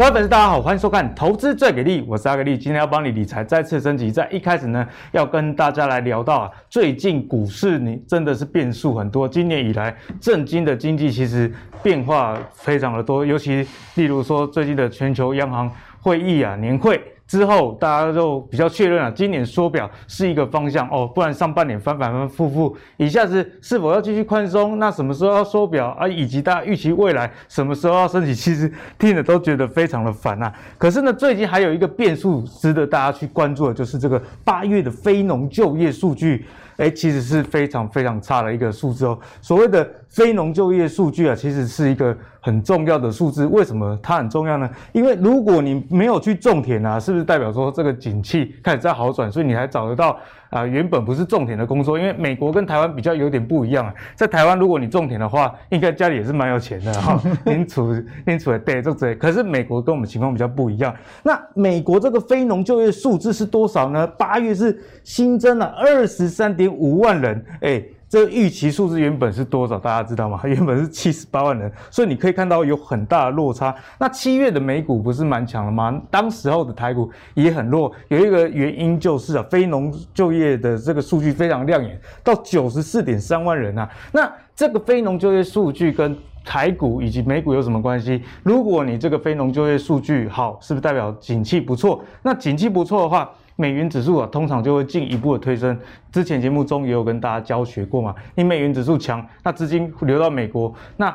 [0.00, 4.10] 各位粉丝，大家好，欢迎收看《投资最给力》，我是阿格力，今天要帮你理财再次升级。
[4.10, 16.98] 在一开始呢，要跟大家来聊到啊，最近股市你真的是变数很多，今年以来震惊的经济其实变化非常的多，尤其例如说最近的全球央行会议啊，年会。
[17.30, 24.80] 之后，大家就比较确认了，今年缩表是一个方向哦，不然上半年反反复复，一下子是否要继续宽松？
[24.80, 26.08] 那什么时候要缩表啊？
[26.08, 28.34] 以及大家预期未来什么时候要升息？
[28.34, 28.68] 其实
[28.98, 30.52] 听着都觉得非常的烦呐。
[30.76, 36.44] 可是呢，最近还有一个变数值得大家去关注的，就是这个八月的非农就业数据。
[36.78, 39.18] 诶，其实是非常非常差的一个数字哦。
[39.42, 43.46] 所谓的非农就业数据啊，其实是一个很重要的数字。
[43.46, 44.68] 为什么它很重要呢？
[44.92, 50.18] 因为如果你没有去种田啊，是不是代表说这个景气开始在好转，所以你还找得到？
[50.50, 53.94] 啊，原本不是种田的工作，因为美国跟台湾比较有点不一样啊。
[54.16, 57.22] 在台湾，如果你种田的话，应该家里也是蛮有钱的哈。
[57.46, 57.94] 您处
[58.26, 59.14] 您处的对，这这。
[59.14, 60.92] 可是美国跟我们情况比较不一样。
[61.22, 64.04] 那美国这个非农就业数字是多少呢？
[64.18, 67.80] 八月是新增了二十三点五万人，哎。
[68.10, 69.78] 这个预期数字原本是多少？
[69.78, 70.40] 大家知道吗？
[70.44, 73.72] 原本是七十八万人，所以你可以看到有很大的落差。
[74.00, 76.02] 那七月的美股不是蛮强的吗？
[76.10, 83.88] 当时候的台股也很弱，有一个原因就是啊，非农就业的这个数据非常亮眼，到九十四点三万人啊。
[84.10, 88.20] 那这个非农就业数据跟台股以及美股有什么关系？
[88.42, 92.02] 如果你这个非农就业数据好，是不是代表景气不错？
[92.22, 95.78] 那景气不错的话，美元指数啊，通常就会进一步的推升。
[96.10, 101.14] 之前节目中也有跟大家教学过嘛，你美元指数强，那资金流到美国，那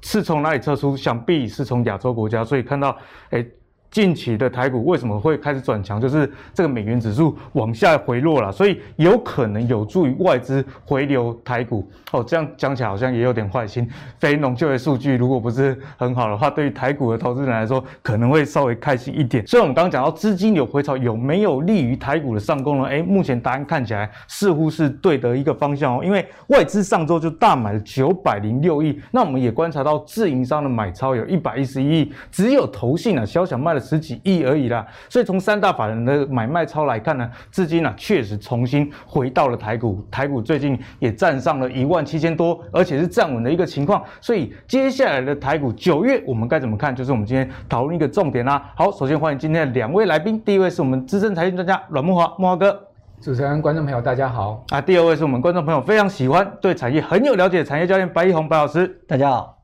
[0.00, 0.96] 是从哪里撤出？
[0.96, 2.42] 想必是从亚洲国家。
[2.42, 2.96] 所以看到，
[3.28, 3.44] 哎。
[3.90, 6.00] 近期的台股为什么会开始转强？
[6.00, 11.84] 就是这个美元指数往下回落了，所以有可能有助于外资回流台股。
[12.12, 13.88] 哦，这样讲起来好像也有点坏心。
[14.18, 19.44] 非农就业数据如果不是很好的话，对于台股的投资人来说可能会稍微开心一点。
[19.44, 22.84] 所以我们刚刚讲到资金流回潮有没有利于台股的上攻呢？
[22.84, 33.79] 诶，目前答案看起来似乎是对的一个方向哦，因为外资上周就大买了九百零六亿，那我们也观察到自营商的买超有一百一十一亿，只有投信啊小小卖了。
[33.80, 44.04] 十几亿而已啦，所以从三大法人的买卖超来看呢，资金呢确实重新回到了台股，台股最近也站上了一万七千多，而且是站稳的一个情况。
[44.20, 46.94] 所以接下来的台股九月我们该怎么看？
[46.94, 48.70] 就是我们今天讨论一个重点啦。
[48.76, 52.86] 好，首先欢迎今天的两位来宾，第一位是我们资深财经专家阮木华，木华哥。
[53.20, 54.64] 主持人、观众朋友大家好。
[54.70, 59.59] 啊，第二位是我们观众朋友非常喜欢、对产业很有了解的产业教练白一宏白老师，大家好。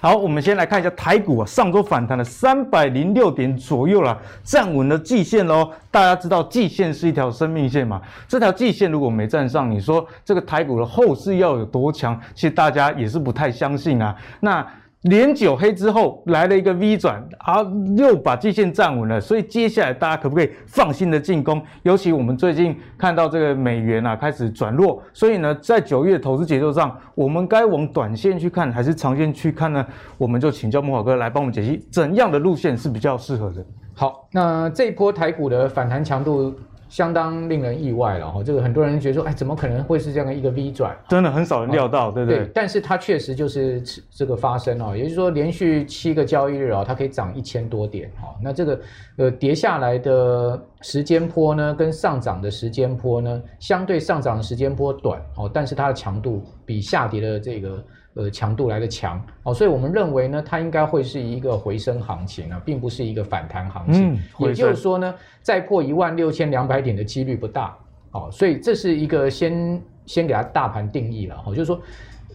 [0.00, 5.70] 好，我们先来看一下台股啊，上周反弹了三百零六点左右啦，站稳了季线喽。
[5.90, 8.00] 大家知道季线是一条生命线嘛？
[8.28, 12.20] 这条季线如果没站上，你说这个台股的后市要有多强？
[12.34, 14.14] 其实大家也是不太相信啊。
[14.40, 14.66] 那。
[15.02, 17.58] 连九黑之后来了一个 V 转，啊，
[17.96, 21.62] 又把季线站稳了，所以接下来大家可不可以放心的进攻？
[21.84, 29.86] 尤其我们最近看到这个美元啊开始转弱，所以呢，在九月投资节奏上，我们该往短线去看还是长线去看呢？
[30.18, 33.64] 我们就请教慕驊哥来帮我们解析怎样的路线是比较适合的。
[33.94, 36.52] 好，那这一波台股的反弹强度。
[36.88, 40.96] 相当令人意外了哈，这个很多人觉得说，哎，怎么可能会是这样的一个 V 转？
[41.08, 42.40] 真的很少人料到，对不对？
[42.40, 48.34] 对，但是它确实就是这个发生哦，也就是说连续七个交易日啊，它可以涨一千多点哈。
[48.42, 48.80] 那这个
[49.16, 57.82] 呃跌下来的时间波呢，跟上涨的时间波呢，相对上涨的时间波短哦，但是它的强度比下跌的这个。
[58.16, 59.22] 呃，强度来的强。
[59.42, 64.14] 哦，所以我们认为呢，它应该会是一个回升行情啊，并不是一个反弹行情。
[64.14, 67.76] 嗯，也就是说呢，再破一万六千两百点的几率不大。
[68.12, 71.36] 哦，所以这是一个先先给它大盘定义了。
[71.44, 71.78] 哦，就是说，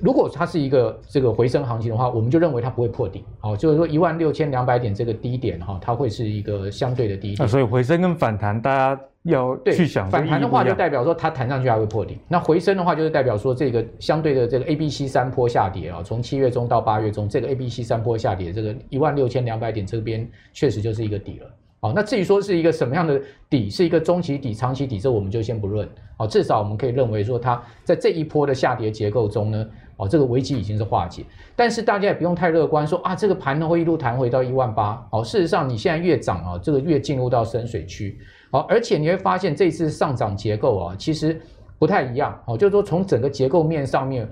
[0.02, 7.46] 如果它是一个这个回升行情的话，我们就认为它不会破底哦，就是说一万六千两百点这个低点哈，它会是一个相对的低点。
[7.46, 9.02] 啊，所以回升跟反弹，大家。
[9.26, 21.48] 要去想反弹的话，就代表说它弹上去还会破底；那回升的话，就是代表说这个相对的这个 A、B、C 三波下跌啊，从七月中到八月中，这个 A、B、C 三波下跌，这个一万六千两百点这边确实就是一个底了。
[21.82, 25.88] 好，那至于说是一个什么样的底，是一个中期底、长期底，这我们就先不论。
[26.18, 29.68] 好，至少我们可以认为说，它在这一波的下跌结构中呢，
[30.02, 31.24] 哦，这个危机已经是化解。
[31.56, 35.08] 但是大家也不用太乐观，说啊，这个盘呢会一路弹回到一万八。
[35.12, 38.18] 好，事实上你现在越涨啊，这个越进入到深水区。
[38.52, 41.40] 好，而且你会发现这次上涨结构啊，其实
[41.78, 42.38] 不太一样。
[42.48, 44.28] 哦，就是说从整个结构面上面，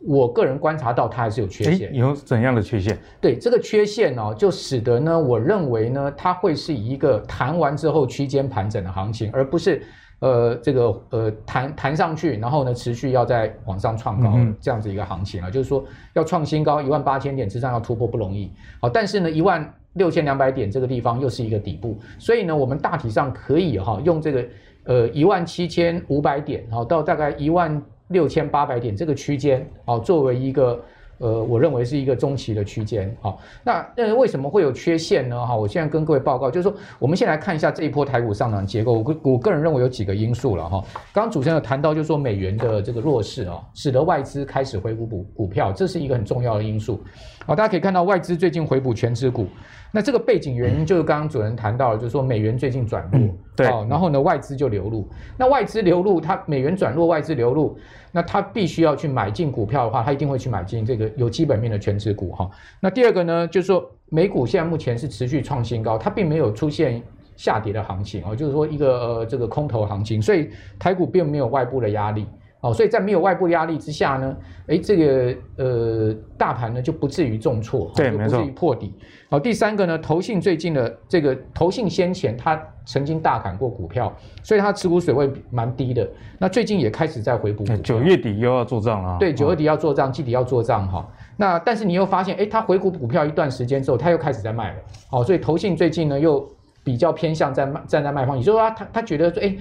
[0.00, 1.92] 我个人观察到它还是有缺陷。
[1.94, 2.96] 有怎样的缺陷？
[3.20, 9.82] 对，这个缺陷呢，就使得呢，我认为呢，它会是一个弹完之后区间盘整的行情，而不是
[10.20, 15.50] 呃这个呃弹弹上去，然后呢持续要再往上创高这样子一个行情啊。
[15.50, 15.84] 就是说
[16.14, 18.50] 要创新高一万八千点之上要突破不容易。
[18.80, 19.74] 好，但是呢一万。
[19.94, 24.44] 六千两百点这个地方又是一个底部，所以呢，我们大体上可以哈用这个
[24.84, 30.80] 呃一万七千五百点，然后到大概一万六千八百点这个区间，好作为一个。
[31.18, 35.46] 呃，我认为是一个中期的区间，好，那那为什么会有缺陷呢？
[35.46, 38.92] 哈，我现在跟各位报告，就是说，我们先来看一下这一波台股上涨结构。
[38.92, 40.84] 我个我个人认为有几个因素了哈。
[41.12, 47.02] 刚刚主持人有谈到，就是说美元的这个弱势啊，使得外资开始回补股股票，这是一个很重要的因素。
[47.48, 49.46] 好，大家可以看到外资最近回补权值股。
[49.90, 55.08] 那这个背景原因就是刚刚主持人谈到了，就是说美元最近转弱，嗯、对，然后呢外资就流入。
[55.38, 57.78] 那外资流入，它美元转弱，外资流入，
[58.12, 62.50] 那它必须要去买进股票的话，它一定会去买进这个有基本面的权值股哈。
[62.80, 67.02] 那第二个呢，就是说美股现在目前是持续创新高，它并没有出现
[67.34, 72.26] 下跌的行情哦，就是说一个呃这个空头行情，所以台股并没有外部的压力。
[72.60, 78.92] 哦，所以在没有外部压力之下呢，诶，这个呃大盘呢就不至于重挫，对，就不至于破底。
[79.30, 84.12] 好，第三个呢，投信最近的这个投信先前它曾经大砍过股票，
[84.42, 86.08] 所以它持股水位蛮低的。
[86.36, 87.64] 那最近也开始在回补。
[87.76, 89.16] 九月底又要做账了。
[89.20, 91.08] 对，九月底要做账，季底要做账哈。
[91.36, 94.78] 那但是你又发现，哎，它回补股票一段时间之后，它又开始在卖了。
[95.08, 96.44] 好，所以投信最近呢又
[96.82, 99.56] 比较偏向在卖，站在卖方，也就是说他他觉得说，诶。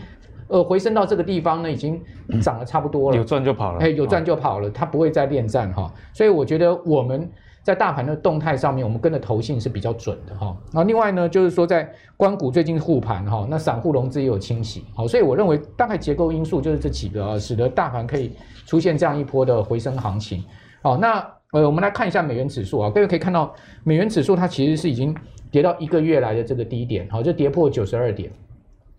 [0.47, 2.01] 呃，回升到这个地方呢，已经
[2.41, 7.29] 涨得差不多了，有赚就跑了，哎，有赚就跑了，它不会再恋战哈，所以我觉得我们
[7.63, 10.55] 在大盘的动态上面，我们跟的投信是比较准的哈。
[10.71, 18.31] 那另外呢，就是说在关谷最近护盘哈，那散户融资也有清洗，好，所以我认为大概结构因素就是这几个啊，使得大盘可以
[18.65, 20.43] 出现这样一波的回升行情。
[20.81, 23.53] 好，那呃，我们来看一下美元指数啊，各位可以看到
[23.83, 25.13] 美元指数它其实是已经
[25.51, 28.31] 跌到一个月来的这个低点，好，就跌破九十二点。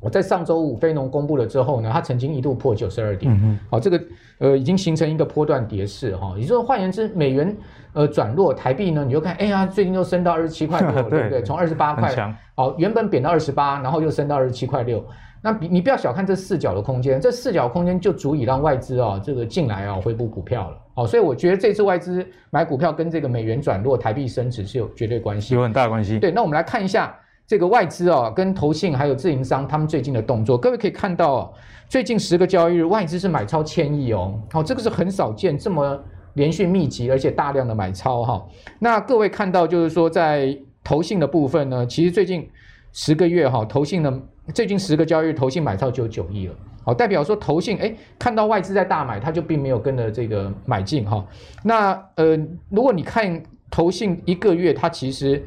[0.00, 4.00] 我在上周五非农公布了之后呢，它曾经一度破九十二点，好、嗯哦，这个
[4.38, 6.34] 呃已经形成一个波段跌势哈。
[6.36, 7.56] 也就是说，换言之，美元
[7.94, 11.42] 呃转弱，台币呢你就看，哎呀，最近又升到二十七块六， 对不对？
[11.42, 12.14] 从二十八块，
[12.54, 15.04] 好、哦，原本贬到二十八，然后又升到二十七块六。
[15.42, 20.76] 那你你不要小看这四角的空间，这四角空间就足以让外资啊、哦、这个进来啊、哦、回补股票了。
[20.94, 26.20] 好、哦，所以我觉得这次外资买股票跟这个美元转弱、台币升值是有绝对关系，有很大关系。
[26.20, 27.12] 对，那我们来看一下。
[27.48, 31.50] 这个外资啊，跟投信还有自营商他们最近的动作，各位可以看到，
[31.88, 35.98] 最近十个交易日外资是买超千亿哦，好，这个是很少见这么
[36.34, 38.46] 连续密集而且大量的买超哈。
[38.78, 40.54] 那各位看到就是说，在
[40.84, 42.46] 投信的部分呢，其实最近
[42.92, 44.12] 十个月哈，投信的
[44.52, 46.54] 最近十个交易日投信买超就有九亿了，
[46.84, 51.24] 好，代表说投信哎看到外资在大买，他就并没有跟着这个买进哈。
[51.62, 52.36] 那呃，
[52.68, 55.42] 如果你看投信一个月，它其实。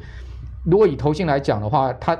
[0.64, 2.16] 如果以投信来讲的话，它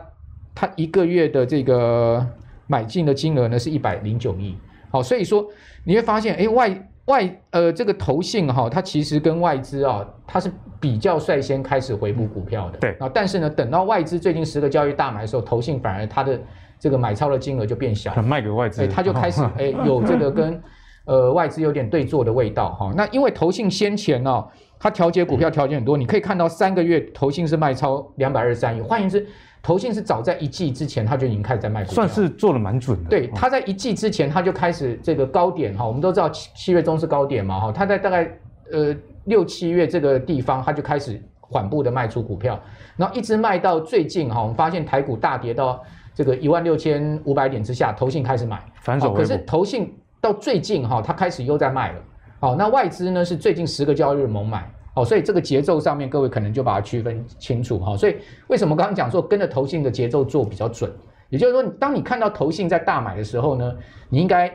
[0.55, 2.27] 它一个月的这个
[2.67, 4.57] 买进的金额呢是一百零九亿，
[4.91, 5.47] 好，所以说
[5.85, 10.51] 你会发现，哎，外外呃这个投信哈，它其实跟外资啊，它是
[10.81, 12.91] 比较率先开始回补股票的，对。
[12.99, 16.41] 啊，但是呢，等到外资最近十个交易大买的时候，投信反而它的
[16.79, 20.61] 这个买超的金额就变小，卖给外资，它就开始哎有这个跟
[21.05, 24.49] 呃外资有点对坐的味道哈，那因为投信先前呢、哦。
[24.83, 29.25] 它调节股票调节很多，你可以看到三个月投信是卖超两百二十三亿，换言之，
[29.63, 33.09] 投信是早在一季之前他就已经开始在卖股票，算是做的蛮准的。
[33.09, 38.29] 对，他在一季之前他就开始这个高点哈，我们都知道七七月中是高点嘛哈，他在大概
[38.73, 38.93] 呃
[39.27, 42.61] 六七月这个地方他就开始缓步的卖出股票，
[42.97, 45.81] 然后一直卖到最近哈，我们发现台股大跌到
[46.13, 49.15] 这个一万六千五百点之下，投信开始买，反手。
[49.15, 52.01] 可是投信到最近哈，他开始又在卖了。
[52.43, 57.97] 好，那外资呢是最近十个交易日猛买，好，所以这个节奏上面各位可能就把它区分清楚哈。
[57.97, 58.17] 所以
[58.49, 60.93] 为什么刚刚讲说跟着投信的节奏做比较准？
[61.29, 63.73] 也就是说，当你看到投信在大买的时候呢，
[64.09, 64.53] 你应该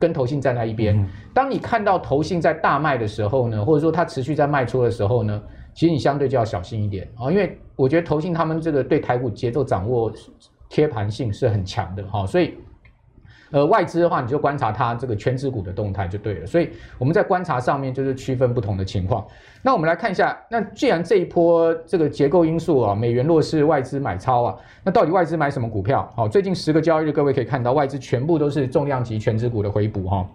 [0.00, 0.96] 跟投信站在一边；
[1.32, 5.40] 当你看到投信在大卖的时候呢，或者说它持续在卖出的时候呢，
[5.74, 10.12] 其实你相对就要小心一点啊，因为我觉得投信他们这个对台股节奏掌握
[10.68, 12.56] 贴盘性是很强的哈，所以。
[13.50, 16.46] 呃，外资的话，你就观察它这个全值股的动态就对了。
[16.46, 19.26] 所以我们在观察上面就是区分不同的情况。
[19.62, 26.06] 那我们来看一下，那既然这一波这个结构因素啊，美元弱势，外资买超啊，那到底外资买什么股票？
[26.14, 30.26] 好，最近十个交易日，各位可以看到外资全部都是重量级全值股的回补哈，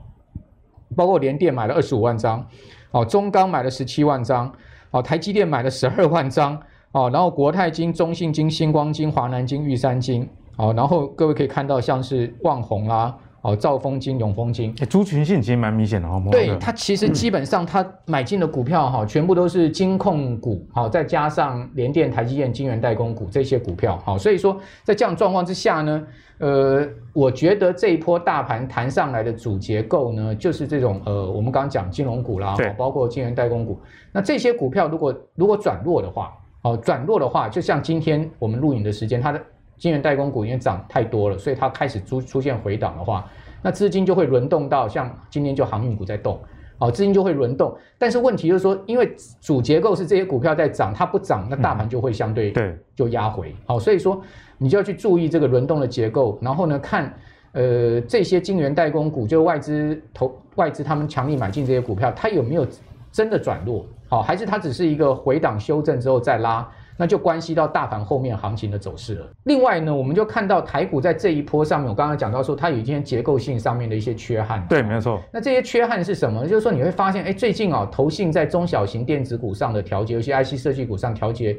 [0.96, 2.44] 包括联电买了二十五万张，
[2.92, 4.52] 哦，中钢买了十七万张，
[4.90, 6.60] 哦，台积电买了十二万张，
[6.94, 10.28] 哦，然后国泰金、中信金、星光金、华南金、玉山金。
[10.56, 16.22] 好，然后各位可以看到，像是旺宏啦，哦，兆丰金、永丰金，族群性其实蛮明显的哈。
[16.30, 26.04] 对，它其实基本上它买进的股票哈，全部都是金控股，好，再加上联电、台积电、晶圆代工股这些股票，好，所以说在这样状况之下呢，
[26.38, 33.80] 呃，我觉得这一波大盘弹上来的主结构呢，就是这种呃，我们刚刚讲金融股啦，包括晶圆代工股，
[34.12, 36.32] 那这些股票如果如果转弱的话。
[36.66, 39.42] 哦，转弱的话，就像今天我们录影的时间，它的
[39.84, 43.30] 晶圆代工股因为涨太多了，所以它开始出出现回档的话，
[43.62, 46.40] 那资金就会轮动到像今天就航运股在动，
[46.78, 47.78] 哦，资金就会轮动。
[47.98, 53.54] 但是问题就是说，因为主结构是这些股票在涨，它不涨，那大盘就会相对对就压回。
[53.66, 54.22] 好，所以说
[54.58, 57.14] 你就要去注意这个轮动的结构，然后呢看。
[57.56, 62.66] 呃，这些晶圆代工股，就外资投外资他们强力买进这些股票，它有没有
[63.12, 63.86] 真的转弱？
[64.10, 66.68] 好、哦，还是它只是一个回档修正之后再拉？
[66.98, 69.28] 那就关系到大盘后面行情的走势了。
[69.44, 74.66] 另外呢，我们就看到台股在这一波上面，我刚刚讲到说，它有一些结构性上面的一些缺憾。
[74.68, 75.22] 对，没错。
[75.32, 76.48] 那这些缺憾是什么？
[76.48, 81.58] 就是说你会发现，哎，最近啊、哦，投信在中小型电子股上的调节，尤其 IC 设计股上调节。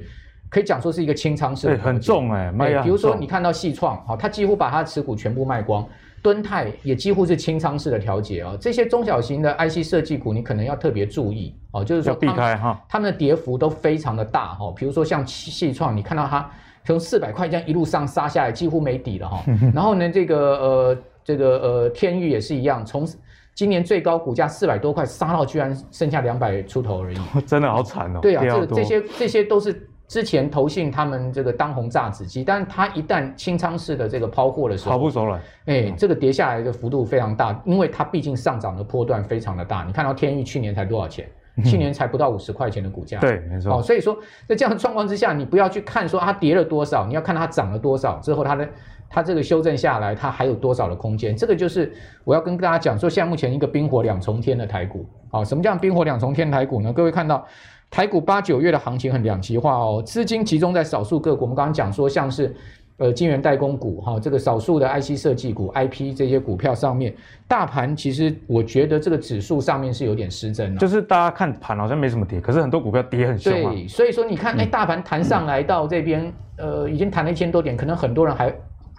[0.51, 5.85] 可以讲说是一个清仓式，对，很重哎、欸，比如说你看到细创，好，它几乎把它的持股全部卖光，
[6.25, 8.57] 敦泰也几乎是清仓式的调节啊。
[8.59, 14.73] 这些中小型的 IC 设计股，你可能要特别注意哦，就是说避开哈，他们的跌幅都非常的大哈。
[14.75, 16.51] 比如说像矽创，你看到它
[16.83, 19.45] 从四百块这样一路上杀下来，几乎没底了哈。
[19.75, 23.07] 然后呢，这个呃，这个呃，天域也是一样，从
[23.55, 28.21] 今年最高股价四百多块杀到居然剩下两百出头而已， 真的好惨哦。
[28.23, 29.91] 对啊，这这些这些都是。
[30.07, 39.83] 之前投信他们这个当红炸子鸡，但是它一旦清仓式的这个抛货的时候，毫不手软，哎，这个跌下来的幅度非常大，因为它毕竟上涨的波段非常的大。
[39.85, 41.27] 你看到天域去年才多少钱？
[41.57, 43.79] 嗯、去年才不到五十块钱的股价，对，没错。
[43.79, 44.19] 哦，所以说
[44.49, 48.69] 在这样的状况之下，你不要去看说它跌了多少，你要看它涨了多少之后，它的
[49.09, 51.37] 它这个修正下来，它还有多少的空间？
[51.37, 51.93] 这个就是
[52.25, 56.93] 我要跟大家讲说，现在目前一个冰火两重天的台股，啊、哦，什么叫冰火两重天台股呢？
[56.93, 57.47] 各位看到。
[57.95, 61.43] 台股八九月的行情很两极化哦，资金集中在少数个股。
[61.43, 62.53] 我们刚刚讲说，像是
[62.97, 67.15] 呃晶圆代工股哈，这个少数的 IC 设计股、IP 这些股票上面，
[67.47, 70.81] 大盘其实我觉得这个指数上面是有点失真的。
[70.81, 73.53] 就是大家看盘好像没什么跌，可是很多股票跌很凶。
[73.53, 78.53] 对，所以说你看，哎，大盘弹上来到这边，呃，已经弹了一千多点，可能很多人还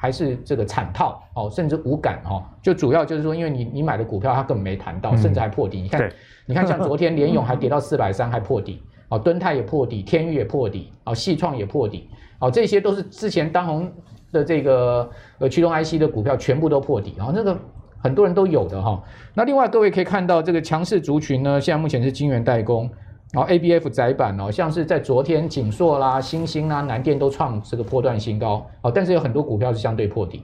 [0.05, 2.43] 还是这个惨套哦，甚至无感哦。
[2.61, 5.81] 就主要就是说，因为你你买的股票它根本没谈到，甚至还破底。
[5.81, 6.11] 你看。
[6.47, 12.07] 你看，像昨天联勇 还跌到四百三，还破底，哦，敦泰也破底，天宇也破底，哦，矽创也破底，
[12.37, 13.91] 哦，这些都是之前当红
[14.31, 15.09] 的这个
[15.39, 17.57] 呃驱动 IC 的股票全部都破底，然后那个
[17.97, 19.01] 很多人都有的哈。
[19.33, 22.87] 那另外各位可以看到，这个强势族群呢，现在目前是晶圆代工，
[23.35, 30.41] 然后 ABF 窄板哦，像是在昨天景硕啦、星星啦、南电都创这个波段新高，哦，但是有很多股票是相对破底，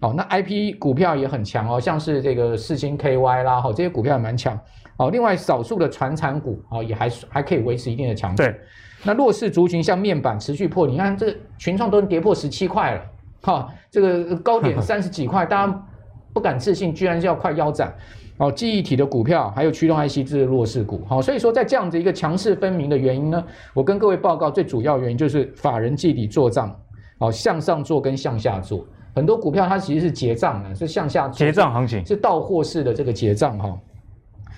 [0.00, 4.58] 哦，那 IP 股票也很强哦，像是这个四星 KY 啦，哈，这些股票也蛮强。
[4.98, 8.42] 哦，另外少数的传产股哦，也还还可以维持一定的强度。
[8.42, 8.54] 对，
[9.04, 13.02] 那弱势族群像面板持续破，你看这个群创都跌破十七块了，
[13.40, 15.84] 哈，这个高点 三十几块，大家
[16.34, 17.94] 不敢置信，居然是要快腰斩。
[18.38, 26.74] 哦，记忆体的股票还有驱动 IC 这些弱势股，好，所以说在这样子一个强势分明的原因呢，我跟各位报告最主要原因就是法人季底做账，
[27.18, 28.84] 哦，向上做跟向下做，
[29.14, 33.78] 很多股票它其实是结账的，是向下做结账行情，是到货式的这个结账哈。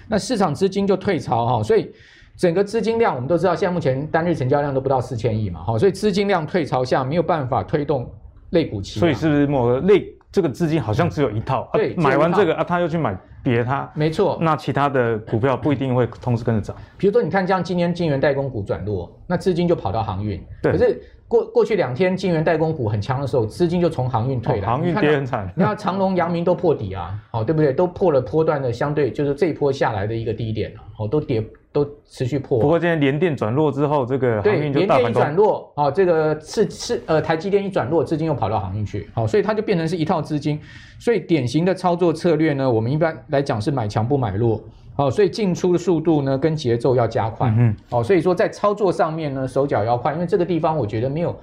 [0.09, 1.91] 那市场资金就退潮哈，所以
[2.37, 8.09] 整个资金量我们都知道，现在目前单日成交量都不到四千亿嘛，哈，所以资金量退潮下没有办法推动
[8.51, 16.75] 类股期，所以是不是某个类这个资金好像只有一套，对，啊、买完这个啊，他又去买别他，没错，那其他的股票不一定会同时跟着涨。
[16.99, 21.01] 比如说你看，像今天晶圆代工股转弱，那资金就跑到航运，对，可是。
[21.27, 24.67] 过过去两天，金圆代工股很强的时候，资金就从航运退了。
[24.67, 25.51] 航运跌很惨。
[25.57, 27.73] 你看长隆、阳明都破底啊，哦，对不对？
[27.73, 31.43] 都破了波段的相对，就是这一波下来的一个低点了，哦，都跌
[31.75, 32.61] 都持续破。
[32.61, 40.61] 不过今天联电转弱之后，这个对联电一转弱，哦，这个是是呃台积电一转弱，资金又跑到航运去，好，所以它就变成是一套资金。
[41.01, 44.63] 所以典型的操作策略呢，我们一般来讲是买强不买弱。
[44.97, 47.53] 好，所以进出的速度呢，跟节奏要加快。
[47.59, 51.37] 嗯，好，所以说在操作上面呢，手脚要快，因为这个地方我觉得没有，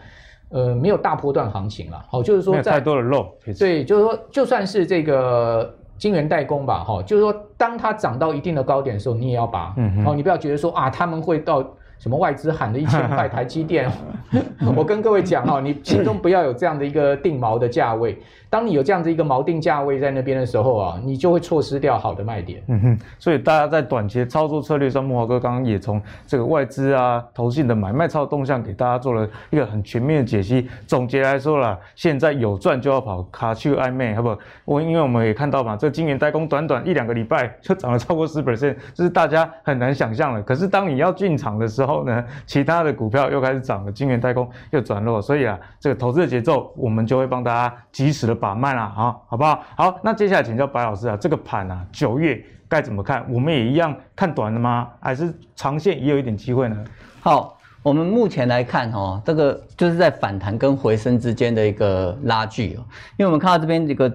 [0.52, 2.02] 呃，没有大波段行情了。
[2.10, 3.30] 好，就是说在，没有太多的肉。
[3.60, 9.72] 对，就是说，就算是这个晶圆代工吧，哈，就是说，当它涨到一定的高点的时候，你也要拔。
[9.78, 11.64] 嗯，哦，你不要觉得说啊，他们会到。
[12.02, 13.88] 什么外资喊了一千块台积电，
[14.76, 18.18] 我跟各位讲哈，你心中不要有这样的一个定锚的价位。
[18.50, 22.62] 当你有这样子一个锚定价位在那边的时候啊，你就会错失掉好的卖点。
[22.68, 30.68] 嗯哼，所以大家在短期的操作策略上，木华哥刚刚也从这个外资啊、投信的买卖操动向给大家做了一个很全面的解析。
[30.86, 34.38] 总结来说啦，现在有赚就要跑，卡去暧昧，好不好？
[34.66, 40.42] 我因为我们也看到嘛，这晶圆代工短短一两个礼拜就涨了超过十 percent，这是大家很难想象的。
[40.42, 49.64] 可是当你要进场的时候，后呢， 其他的股票又开始涨了，晶圆代工又转弱，所以啊，这个投资的节奏我们就会帮大家及时的把脉了啊，好不好？
[49.76, 53.26] 好，那接下来请教白老师啊，这个盘啊，九月该怎么看？
[53.30, 54.88] 我们也一样看短的吗？
[55.02, 56.86] 还是长线也有一点机会呢？
[57.20, 62.82] 好，我们目前来看哦，这个就是在反弹跟回升之间的一个拉锯哦，
[63.18, 64.10] 因为我们看到这边这个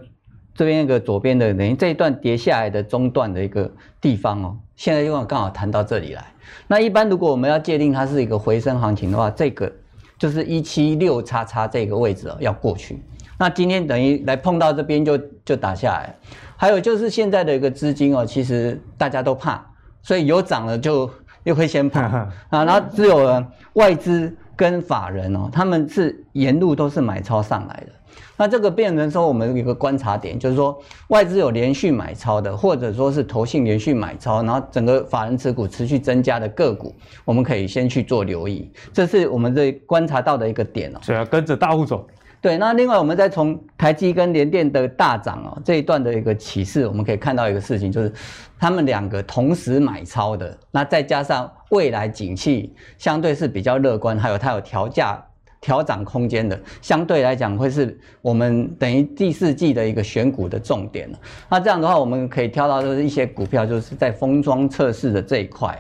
[0.55, 6.25] 这边一个左边的等于这一段跌下来的中段的一个地方哦，现在又刚好谈到这里来。
[6.69, 9.71] 那一般如果我们要界定它是一个回升行情的话，这个
[10.17, 13.03] 就是一七六叉叉这个位置哦要过去。
[13.37, 16.15] 那今天等于来碰到这边就就打下来。
[16.57, 19.61] 还有就是现在的一个资金哦，其实大家都怕，
[20.03, 21.11] 所以有涨了就。
[21.47, 22.01] 又会先跑
[22.51, 27.93] 啊，然后只有外资跟法人哦，他们是沿路都是买超上来的。
[28.37, 36.95] 那这个变成说，我们有一个观察点，就是说外资有连续买超的，或者说是投信连续买超，然后整个法人持股持续增加的个股，
[37.25, 40.99] 我们可以先去做留意，这是我们这观察到的一个点哦。
[41.03, 42.07] 所以要跟着大户走。
[42.39, 48.13] 对，那另外我们再从台积跟联电的大涨哦这一段的一个启示，我们可以看到一个事情，就是
[48.59, 55.21] 他们两个同时买超的，那再加上未来景气相对是比较乐观，还有它有调价
[55.67, 61.19] 调涨空间的，相对来讲会是我们等于第四季的一个选股的重点了。
[61.51, 65.77] 那这样的话，我们可以挑到就是一些股票，就是在封装测试的这一块，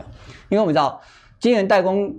[0.48, 1.00] 因为我们知道
[1.38, 2.12] 晶圆代工。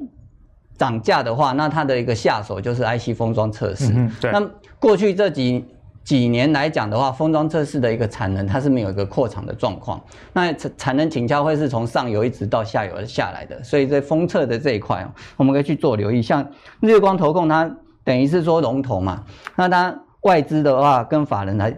[0.77, 3.91] 涨价的话，那它的一个下手就是 IC 封装测试。
[3.95, 4.31] 嗯，对。
[4.31, 4.39] 那
[4.77, 5.65] 过去这几
[6.07, 10.01] 几年来讲的话，封装测试的一个产能它是没有一个扩厂的状况。
[10.31, 16.21] 那产产能倾销会是从上游一直到下游下来的，所以在封测的这一块，我们可以去做留意。
[16.21, 16.49] 像
[16.79, 17.69] 日光投控，它
[18.05, 19.21] 等于是说龙头嘛，
[19.57, 21.77] 那它外资的话跟法人来。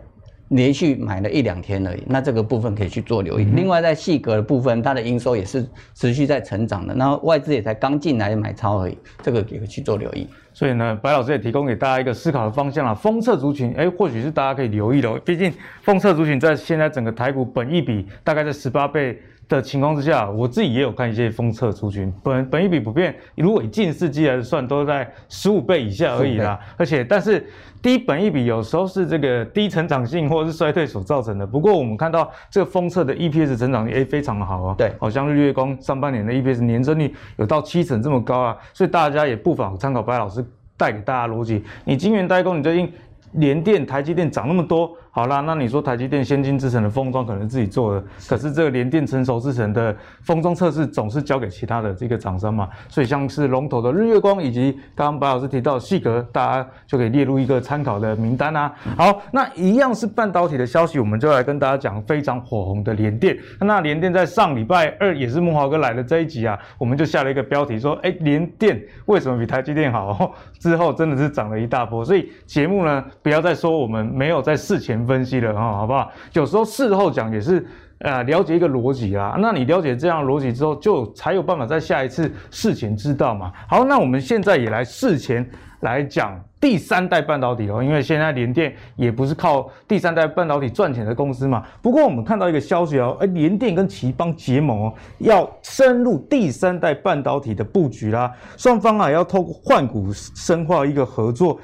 [0.50, 3.44] 连续买了一两天而已，那这个部分可以去做留意。
[3.44, 6.94] 嗯、另外，在细格的部分，它的营收也是持续在成长的。
[6.94, 10.27] 那外资也才刚进来买超而已，这个也可以去做留意。
[10.51, 12.94] 所以呢，白老师也提供给大家一个思考的方向了。
[12.94, 15.13] 封测族群，哎，或许是大家可以留意的。
[15.20, 15.53] 毕竟
[15.84, 26.57] 封测族群在现在整个台股本益比大概在十八倍的情况之下，我自己也有看一些封测族群，本本一比不变，如果以近四季来算，都在十五倍以下而已啦。
[26.77, 27.43] 而且，但是
[27.81, 31.47] 低本一比有时候是这个低成长性或者是衰退所造成的。
[31.47, 34.75] 不过，我们看到这个封测的 EPS 成长率诶非常的好啊。
[34.77, 40.45] 对，好像日月光上半年的 EPS 年增率有到七成这么高啊，所以大家也不妨参考白老师
[40.77, 41.63] 带给大家逻辑。
[41.85, 42.93] 你晶圆代工，你最近
[43.31, 44.95] 联电、台积电涨那么多。
[45.12, 58.72] 好啦，那你说台积电先进制程的封装可能自己做的，可是这个联电成熟制程的封装测试总是交给其他的这个厂商嘛，所以像是龙头的日月光以及刚刚白老师提到的矽格，大家就可以列入一个参考的名单啊。
[58.95, 63.36] 好，那一样是半导体的消息，我们就来跟大家讲非常火红的联电。
[63.60, 70.36] 那联电在上礼拜二也是木华哥来的这一集啊，我们就下了一个标题说，哎，联电为什么比台积电好？
[70.60, 74.98] 之后真的是涨了一大波，所以节目呢不要再说我们没有在事前。
[75.05, 76.12] 分析了哈，好不好？
[76.33, 77.65] 有时候事后讲也是，
[77.99, 79.38] 呃，了解一个逻辑啦。
[79.39, 83.51] 那你了解这样逻辑之后，就才有办法在下一次事前知道嘛。
[83.67, 85.47] 好，那我们现在也来事前
[85.81, 91.63] 来讲第三代半导体哦，因为现在联电也不是靠第三代半导体赚钱的公司嘛。
[91.81, 98.31] 不过我们看到一个消息哦，哎，联电跟奇邦结盟哦，要深入第三代半导体的布局啦。
[98.57, 101.59] 双方啊要透过换股深化一个合作。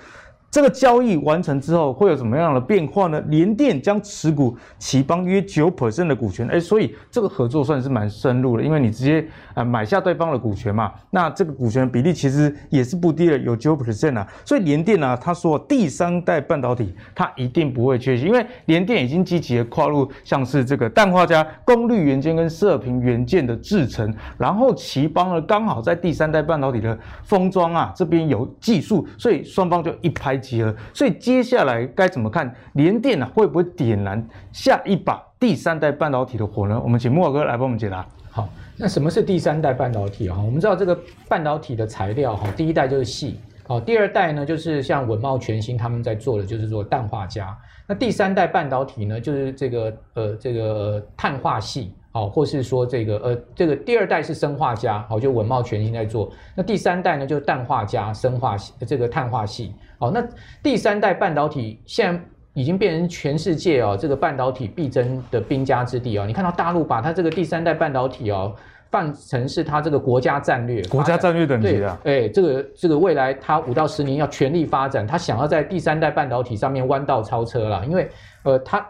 [0.55, 3.21] 这个交易完成之后会有什么样的变化呢？
[3.27, 14.25] 联电将持股頎邦约九 percent 的股权，哎，所以这个合作算是蛮深入的，因为你直接啊买下对方的股权嘛，那这个股权比例其实也是不低的，有九 percent 啊。
[14.45, 30.41] 所以联电呢，他说第三代半导体它一定不会缺席，因为联电已经积极的跨入像是这个氮化镓、功率元件跟射频元件的制程，然后頎邦呢刚好在第三代半导体的封装啊这边有技术，所以双方就一拍。
[30.45, 33.25] 集合，所以接下来该怎么看联电呢？
[33.33, 36.79] 会不会点燃下一把第三代半导体的火呢？
[36.83, 38.05] 我们请慕驊哥来帮我们解答。
[38.29, 40.37] 好，那什么是第三代半导体啊？
[40.37, 43.33] 我们知道这个半导体的材料哈，第一代就是矽，
[43.67, 47.55] 好，第二代呢就是像稳懋全新他们在做的就是做氮化镓，
[47.87, 51.89] 那第三代半导体呢就是这个呃这个碳化矽。
[52.11, 56.31] 好，或是说这个呃，这个第二代是砷化镓，好，就稳懋全新在做。
[56.55, 58.55] 那第三代呢，就是氮化镓、砷化
[58.87, 59.69] 这个碳化矽。
[59.97, 60.23] 好，那
[60.61, 62.21] 第三代半导体现在
[62.53, 66.25] 已经变成全世界哦，这个半导体必争的兵家之地哦。
[66.25, 68.55] 你看到大陆把它这个第三代半导体哦，
[68.91, 71.99] 放成是它这个国家战略，国家战略等级啊。
[72.03, 78.09] 哎，这个这个未来它五到十年要全力发展，它想要在第三代半导体上面弯道超车了，因为
[78.43, 78.85] 呃它。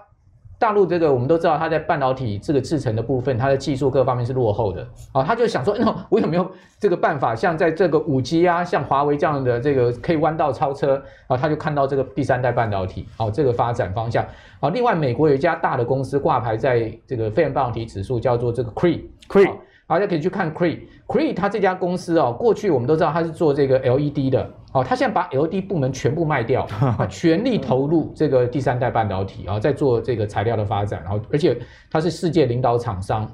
[0.57, 5.23] 大陆这个我们都知道，它在半导体这个制程的部分，它的技术各方面是落后的啊。
[5.23, 11.35] 他就想说，那我有没有这个办法，像在这个五 G 啊，像华为这样的这个可以弯道超车啊？
[11.35, 14.25] 他就看到这个第三代半导体，好，这个发展方向。
[14.59, 19.51] 好，另外美国有一家大的公司挂牌在这个费城半导体指数，叫做这个 Cree Cree。
[19.87, 26.65] 大家可以去看 Cree，Cree 它这家公司哦，过去我们都知道它是做这个 LED 的，哦，它现在把 LED 部门全部卖掉，
[26.97, 31.55] 它全力投入这个第三代半导体啊，在做这个材料的发展，然后而且
[31.91, 33.29] 它是世界领导厂商，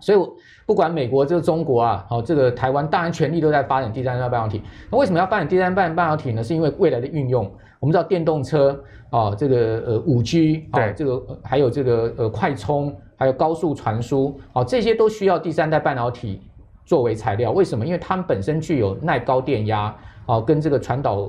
[0.00, 0.18] 所以
[0.66, 4.62] 不管美国这个中国啊，好这个台湾，当然全力都在发展第三代半导体。
[4.90, 6.42] 那为什么要发展第三代半导体呢？
[6.44, 8.78] 是因为未来的运用，我们知道电动车
[9.10, 12.94] 啊，这个呃五 G 啊，这个还有这个呃快充。
[13.20, 16.40] 还有高速传输，啊，这些都需要第三代半导体
[16.84, 17.50] 作为材料。
[17.50, 17.84] 为什么？
[17.84, 19.92] 因为它们本身具有耐高电压，
[20.24, 21.28] 啊，跟这个传导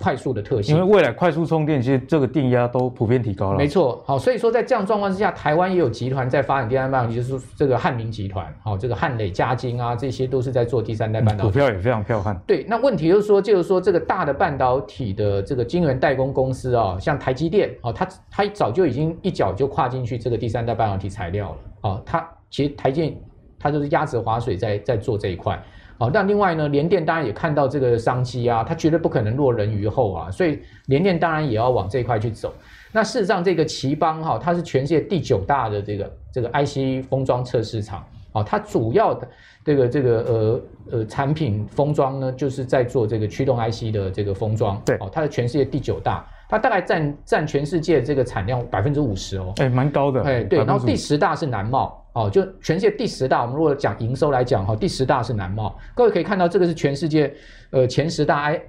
[0.00, 0.74] 快速的特性。
[0.74, 3.58] 因为未来快速充电，其实这个电压都普遍提高了。
[3.58, 11.50] 没错，好，所以说在这样状况之下，台湾也有集团在发展第三代半导体，就是这个汉明集团，好，这个汉磊、嘉晶啊，这些都是在做第三代半导体。
[11.50, 12.34] 股票也非常彪悍。
[12.46, 21.56] 对，那问题就是说，就是说这个大的半导体的这个晶圆代工公司啊，像台积电啊，它它早就已经一脚就跨进去这个第三代半导体材料了。
[21.82, 23.18] 哦，它其实台积，
[23.58, 25.62] 它就是鸭子划水在在做这一块。
[26.00, 32.54] 哦，那另外呢，联电当然也看到这个商机啊，它绝对不可能落人于后啊，所以联电当然也要往这一块去走。
[32.90, 38.02] 那事实上，这个奇邦哈，它是全世界第九大的这个这个 IC 封装测试厂。
[38.32, 39.28] 哦，它主要的
[39.62, 40.60] 这个这个呃
[40.92, 44.80] 呃产品封装呢，就是在做这个驱动 IC 的这个封装。
[44.86, 46.24] 对，哦，它是全世界第九大。
[46.50, 57.32] 它大概占占全世界这个产量百分之五十哦，哎，蛮高的，哎，对，然后第十大是南茂哦，就全世界第十大，我们如果讲营收来讲哈，第十大是南茂，各位可以看到这个是全世界
[57.70, 58.60] 呃前十大 I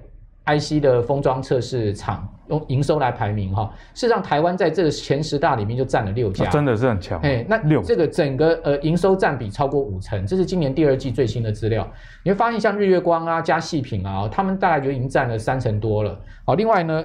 [0.44, 7.82] I C 的封装测试厂用营收来排名哈，事实上台湾在这个前十大里面就占了六家，真的是很强，哎，那六。
[7.82, 11.84] 这个整个呃营收占比超过五成，这是今年第二季最新的资料，
[12.22, 17.04] 你会发现像日月光啊、加细品啊，他们大概就已经占了三成多了，好，另外呢。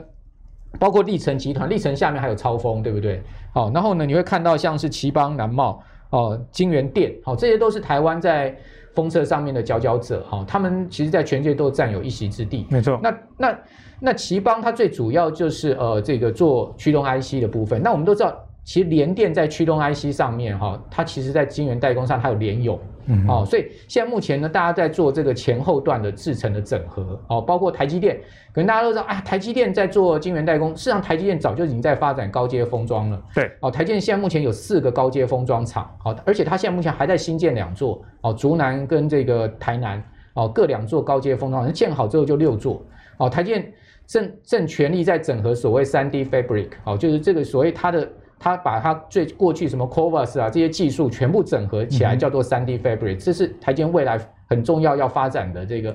[0.79, 3.21] 包括历成集团，历成下面还有超风，对不对？
[3.53, 8.55] 好，然后呢，你会看到像是奇邦、南茂、哦，金元电，好，这些都是台湾在
[8.93, 12.65] 封测上面的佼佼者，哈，他们其实在全世界都占有一席之地。
[12.69, 12.99] 没错。
[13.01, 13.59] 那那
[13.99, 17.81] 那奇邦它最主要就是呃这个做驱动 IC 的部分。
[17.81, 18.35] 那我们都知道。
[18.63, 22.77] 其实联电在驱动 IC 上面哈，它其实在晶圆代工上它有联咏，
[23.09, 28.19] 嗯，哦，所以现在目前呢，大家在做这个前后段的制程的整合，哦，包括台积电，
[28.51, 42.85] 可能大家都知道啊，台积电在做晶圆代工，事实上台积电早就已经在发展高阶封装了，对，哦，台积电现在目前有四个高阶封装厂，好，而且它现在目前还在新建两座，哦，竹南跟这个台南，哦，各两座高阶封装，建好之后就六座，
[43.17, 43.73] 哦，台积电
[44.05, 48.07] 正正全力在整合所谓三 D Fabric，哦，就是这个所谓它的。
[48.39, 55.89] 他把他最过去什么 CoWoS 啊这些技术全部整合起来，叫做 3D Fabric，这是台积电未来很重要要发展的这个。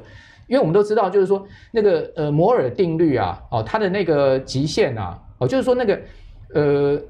[0.49, 6.01] 因为我们都知道，就是说那个呃摩尔定律啊，哦，它的那个极限啊，哦，就是说那个
[6.55, 7.01] 呃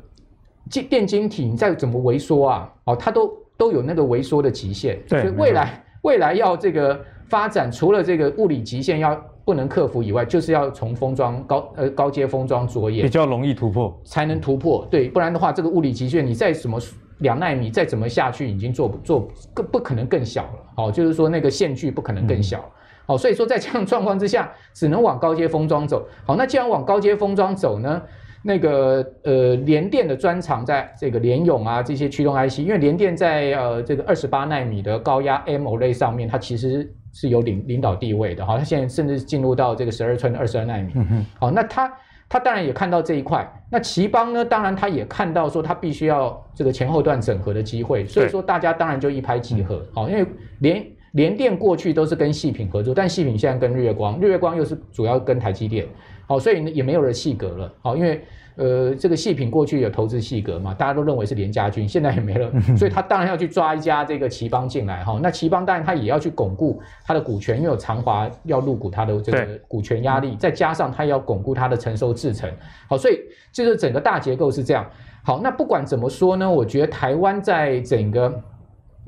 [0.70, 5.00] 电电晶体你再怎么微缩啊，哦，它都都有那个微缩的极限。
[5.08, 9.18] 对，所以未来未来要这个发展，除了这个物理极限要。
[9.44, 14.87] 不能克服以外，就是要从封装高呃高阶封装着眼，比较容易突破，才能突破。
[14.90, 16.78] 对，不然的话，这个物理极限你再什么
[17.18, 20.59] 两纳米再怎么下去，已经做不做更不可能更小了。
[20.76, 22.59] 哦，就是说那个线距不可能更小。
[22.59, 26.07] 嗯、哦，所以说在这样状况之下，只能往高阶封装走。
[26.24, 28.00] 好，那既然往高阶封装走呢，
[28.44, 36.94] 那个呃联电的专长在这个联咏啊这些驱动 IC，因为联电在呃这个二十八纳米的高压 AMOLED 上面，它其实。
[37.12, 40.92] 是有领领导地位的哈，他现在甚至进入到这个十二寸二十二纳米。
[41.38, 41.92] 好，那他
[42.29, 43.46] 他当然也看到这一块。
[43.70, 49.87] 那奇邦呢，当然他也看到说他必须要这个前后段整合的机会，所以说大家当然就一拍即合。
[49.92, 50.27] 好，因为
[50.61, 55.87] 联联电过去都是跟细品合作，但细品现在跟日月光，日月光又是主要跟台积电。
[56.27, 57.72] 好，所以也没有了细格了。
[57.83, 58.25] 好，因为。
[58.56, 65.18] 呃，这个细品过去有投资细格嘛，大家都认为是联家军，现在也没了，所以他当然要去抓一家这个奇邦进来哈。
[65.22, 72.50] 那奇邦当然他也要去巩固他的股权，因为有长华要入股他的这个股权压力，再加上他要巩固他的承受制程。
[72.88, 74.86] 好，所以就是整个大结构是这样。
[75.22, 78.42] 好，那不管怎么说呢，我觉得台湾在整个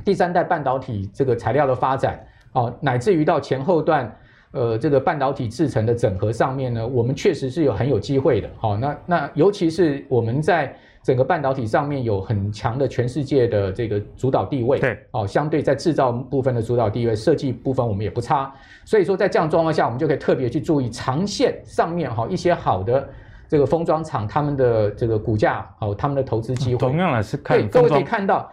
[0.04, 2.18] 第三代半导体这个材料的发展，
[2.52, 4.10] 哦，乃至于到前后段。
[4.54, 8.48] 呃，这个半导体制程的整合上面呢，我们确实是有很有机会的。
[8.56, 14.78] 好，那那尤其是我们在整个半导体上面有很强的全世界的这个主导地位。
[14.78, 18.54] 对，哦，相对在制造部分的主导地位，设计部分我们也不差。
[18.84, 23.08] 所以说，在这样状况下，我们就可以特别去注意长线上面哈一些好的
[23.48, 26.78] 这个封装厂他们的这个股价，哦，他们的投资机会。
[26.78, 28.48] 同样的是看，各位可以看到。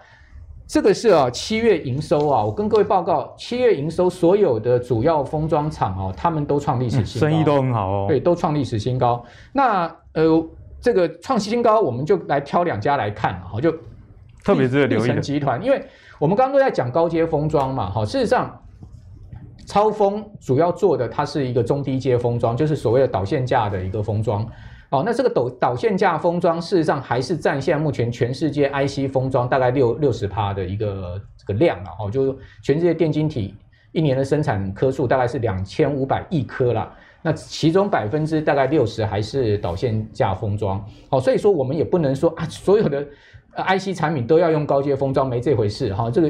[0.71, 9.21] 这个是啊，七月营收啊，我跟各位报告，七月营收所有的主要封装厂哦，他们都创历史新高，生意都很好哦，对，都创历史新高。
[9.51, 10.47] 那呃，
[10.79, 13.69] 这个创新高，我们就来挑两家来看啊，就
[14.45, 15.85] 特别是力成集团，因为
[16.17, 18.57] 我们刚刚都在讲高阶封装嘛，好，事实上。
[19.67, 24.45] 超丰主要做的，它是一个中低阶封装，就是所谓的导线架的一个封装。
[24.91, 31.91] 哦，那这个导导线架封装，事实上还是占现在目前全世界 IC 封装大概六六十趴的一个这个量啊。
[31.97, 33.55] 哦，就是全世界电晶体
[33.93, 36.93] 一年的生产颗数大概是两千五百亿颗啦。
[37.21, 40.85] 那其中百分之大概六十还是导线架封装。
[41.09, 43.01] 哦，所以说我们也不能说啊，所有的
[43.55, 46.11] IC 产品都要用高阶封装，没这回事哈。
[46.11, 46.29] 这个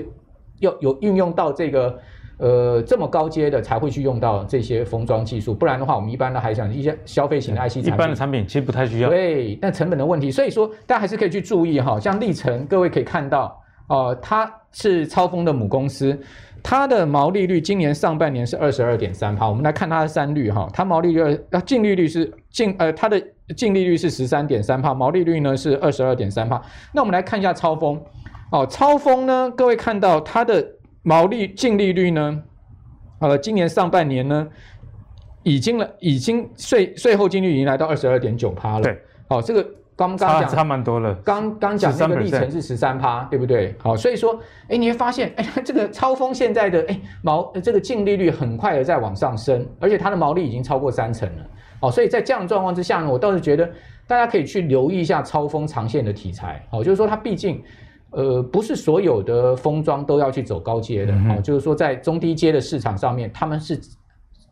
[0.59, 1.99] 要有运用到这个。
[2.41, 9.09] 呃，这么高阶的才会去用到这些封装技术，不然的话，我们一般呢还想一些消费型的 IC 产品，一般的产品其实不太需要。
[9.09, 11.99] 对，但成本的问题，所以说大家还是可以去注意哈。
[11.99, 13.55] 像历成，各位可以看到，
[13.89, 16.19] 哦、呃，它是超丰的母公司，
[16.63, 19.47] 它的毛利率今年上半年是二十二点三趴。
[19.47, 23.21] 我们来看它的三率哈，它毛利率呃净利率是净呃它的
[23.55, 26.59] 净利率是十三点三趴，毛利率呢是二十二点三趴。
[26.91, 28.01] 那我们来看一下超丰，
[28.51, 30.65] 哦，超丰呢，各位看到它的。
[31.03, 32.43] 毛利净利率呢？
[33.19, 34.47] 呃，今年上半年呢，
[35.43, 38.81] 已经了，已经税税后净利率已经来到二十二点九趴了。
[38.81, 39.63] 对，好，这个
[39.95, 41.13] 刚刚讲差蛮多了。
[41.23, 43.75] 刚刚讲那个历程是十三趴，对不对？
[43.77, 51.45] 好，所以说，哎，你会发现，哎， 这个超峰现在的哎毛这个净利率很快的在往上升，而且它的毛利已经超过三成了。
[51.79, 53.69] 好，所以在这样的状况之下呢，我倒是觉得
[54.07, 56.63] 大家可以去留意一下超峰长线的题材。
[56.71, 57.63] 好，就是说它毕竟。
[58.11, 63.79] 呃，不是所有的封装都要去走高阶的，嗯哦，就是说在中低阶的市场上面，他们是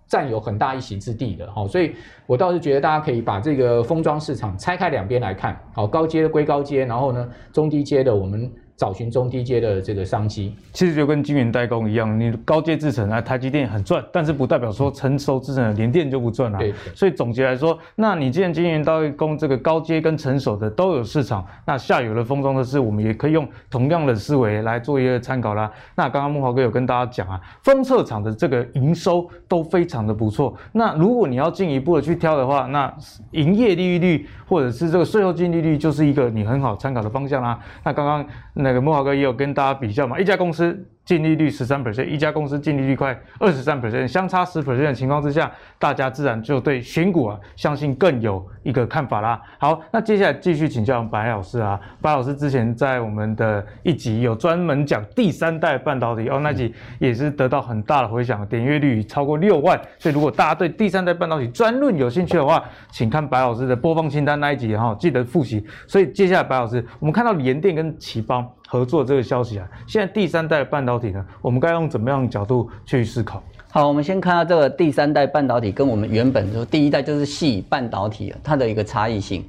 [0.08, 1.94] 占有很大一席之地的，哈、哦，所以
[2.26, 8.52] 我倒是觉得大家可以把这个封装市场拆开两边来看，好，高阶的归高阶，然后呢，中低阶的我们。
[8.80, 16.58] 找寻中低阶的这个商机，其实就跟晶圆代工一样，你高阶制程啊，台积电很赚，但是不代表说成熟制程的联电就不赚啊。
[16.58, 25.70] 对，所以总结来说，那你既然晶圆代工这个高阶跟成熟的都有市场，那下游的封装的事我们也可以用同样的思维来做一个参考啦。
[25.96, 30.56] 那刚刚木华哥有跟大家讲啊，封测厂的这个营收都非常的不错。
[30.72, 32.90] 那如果你要进一步的去挑的话，那
[33.32, 37.60] 营业利率或者是这个税后净利率就是一个你很好参考的方向啦。
[37.84, 38.69] 那刚刚那。
[38.70, 40.86] 那个慕驊哥也有跟大家比较嘛，一家公司。
[41.06, 49.42] 净利率十三 percent，一家公司净利率快二十三 percent，相差十 percent 的情况之下，大家自然就对选股啊，相信更有一个看法啦。
[49.58, 59.82] 好，那接下来继续请教白老师啊，白老师之前在我们的一集有专门讲第三代半导体哦，那集也是得到很大的回响，点阅率超过六万。
[59.98, 65.66] 所以如果大家对第三代半导体专论有兴趣的话，请看白老师的播放清单那一集哈，记得复习。
[65.88, 73.42] 所以接下来白老师，我们看到联电跟奇邦合作这个消息啊，现在第三代半导体呢，我们该用怎么样的角度去思考？
[73.72, 79.44] 好，我们先看到这个第三代半导体跟我们原本说第一代就是系半导体它的一个差异性。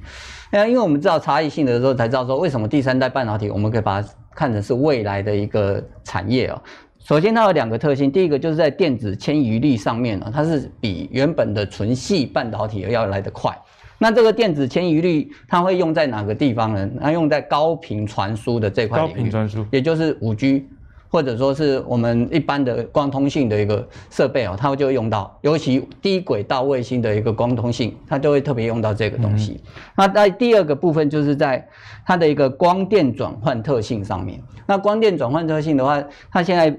[0.51, 6.59] 那因为我们知道差异性的时候，才知道说为什么第三代半导体我们可以把它看成是未来的一个产业哦。
[6.97, 13.55] 首先它有两个特性，第一个就是在电子迁移率上面呢，它是比原本的纯系半导体要来得快。
[14.03, 16.89] 那这个电子迁移率它会用在哪个地方呢？
[16.99, 20.67] 它用在高频传输的这块，高频传输，也就是五 G，
[21.07, 29.61] 或者说是我们一般的光通信的一个设备哦，它就会用到，尤其低轨道卫星的一个光通信，它就会特别用到这个东西。
[29.63, 31.63] 嗯、那在第二个部分就是在
[32.03, 34.41] 它的一个光电转换特性上面。
[34.65, 36.75] 那光电转换特性的话，它现在。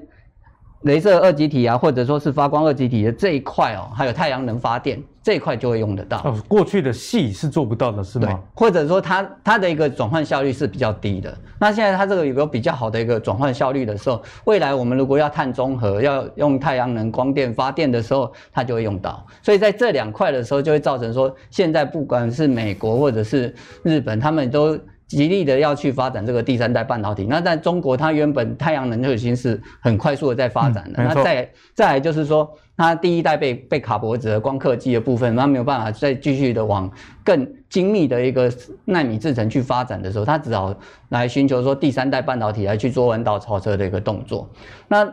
[0.83, 6.18] 雷射二极体啊，或者说是发光二极体的这一块哦，还有太阳能发电这一块就会用得到。
[6.25, 8.27] 哦，过去的细是做不到的，是吗？
[8.27, 11.33] 对，或者说它它的一个转换效率是比较低的。
[11.61, 19.25] 那现在它这个有个比较好的一个转换效率的时候，未来我们如果要碳中和，要用太阳能光电发电的时候，它就会用到。
[19.40, 24.79] 所以在这两块的时候，就会造成说，现在不管是美国或者是日本，他们都。
[25.16, 30.94] 极力的要去发展这个第三代半导体，那在中国，它原本太阳能就已经是很快速的在发展了。
[30.96, 36.90] 嗯、那再再来就是说，它第一代被被卡脖子的光刻机的部分，它没有办法再继续的往
[37.22, 38.51] 更精密的一个
[38.87, 40.75] 纳米制程去发展的时候，它只好
[41.11, 44.48] 来寻求说第三代半导体来去做弯道超车的一个动作。
[44.88, 45.12] 那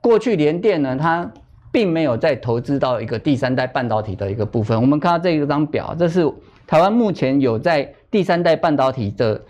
[0.00, 1.28] 过去联电呢，它
[1.72, 4.80] 并没有再投资到一个第三代半导体的一个部分。
[4.80, 6.24] 我们看到这一张表，这是
[6.70, 7.92] 台湾目前有在。
[8.12, 9.40] 第三代半导体的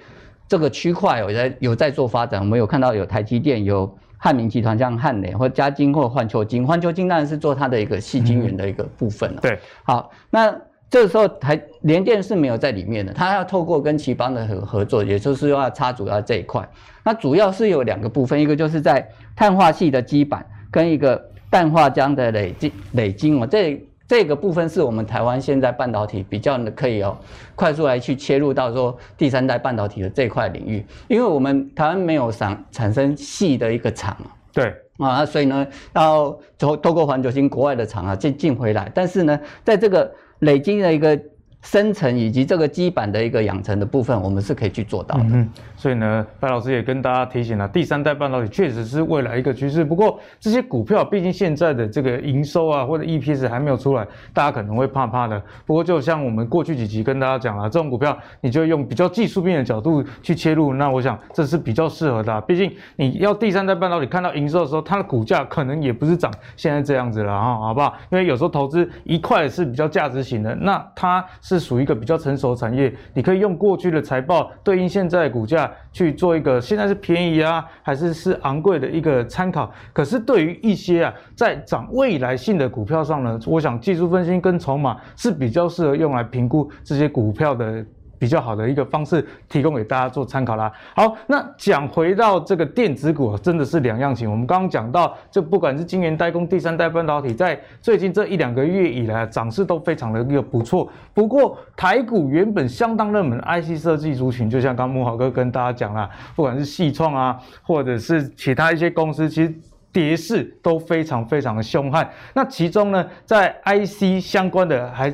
[0.46, 9.40] 这个区块有在有在做发展，我们有看到有台积电、有汉明集团，像汉磊或嘉晶或环球晶，环球晶当然是做它的一个细晶圆的一个部分了。
[9.40, 10.54] 对，好，那
[10.90, 16.68] 这个时候台联电是没有在里面的，它要透过跟頎邦的合合作，也就是要插主要这一块。
[17.02, 23.82] 那主要是有两个部分，一个就是在碳化矽的基板跟一个氮化镓的磊晶磊晶哦，这。
[24.10, 27.16] 这个部分是我们台湾现在半导体比较可以哦，
[27.54, 41.16] 快速来去切入到说第三代半导体的这块领域，因为我们台湾没有产产生细的一个厂啊，对啊，所以呢要透透过环球星国外的厂啊进进回来，但是呢，在这个累积的一个。
[41.62, 45.24] 生成以及这个基板的一个养成的部分，我们是可以去做到的。
[45.32, 49.84] 嗯，所以呢，白老师也跟大家提醒了，第三代半导体确实是未来一个趋势。
[49.84, 55.40] 不过这些股票毕竟现在的这个营收啊或者 EPS 还没有出来，大家可能会怕怕的。
[55.66, 62.40] 不过就像我们过去几集跟大家讲了，这种股票你就用比较技术面的角度去切入，那我想这是比较适合的。
[62.42, 67.94] 毕竟你要第三代半导体看到营收的时候，它的股价可能也不是涨现在这样子了啊，好不好？
[68.10, 71.22] 因为有时候投资一块是比较价值型的，那它。
[71.50, 79.68] 是属于一个比较成熟的产业，你可以用过去的财报对应现在股价去做一个现在是便宜啊，还是是昂贵的一个参考。
[79.92, 87.84] 可是对于一些啊在涨未来性的股票上呢，我想技术分析跟筹码是比较适合用来评估这些股票的。
[88.20, 90.70] 比较好的一个方式，提供给大家做参考啦。
[90.94, 94.30] 好，那讲回到这个电子股，真的是两样情。
[94.30, 100.86] 我们刚刚讲到，这不管是晶圆代工、第三代半导体，在最近这一两个月以来，涨势都非常的一个不错。
[101.14, 109.54] 不过台股原本相当热门的 IC 设计族群，就像刚慕豪哥跟大家讲啦，不管是系创啊，或者是其他一些公司，其实
[109.90, 112.06] 跌势都非常非常的凶悍。
[112.34, 115.10] 那其中呢，在 IC 相关的还。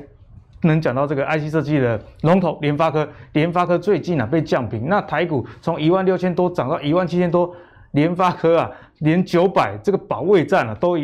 [0.62, 7.55] 能讲到这个 IC 设计的龙头联发科，联发科最近啊被降评，那台股从一万六千多涨到一万七千多，
[7.92, 10.99] 联发科啊连九百这个保卫战啊都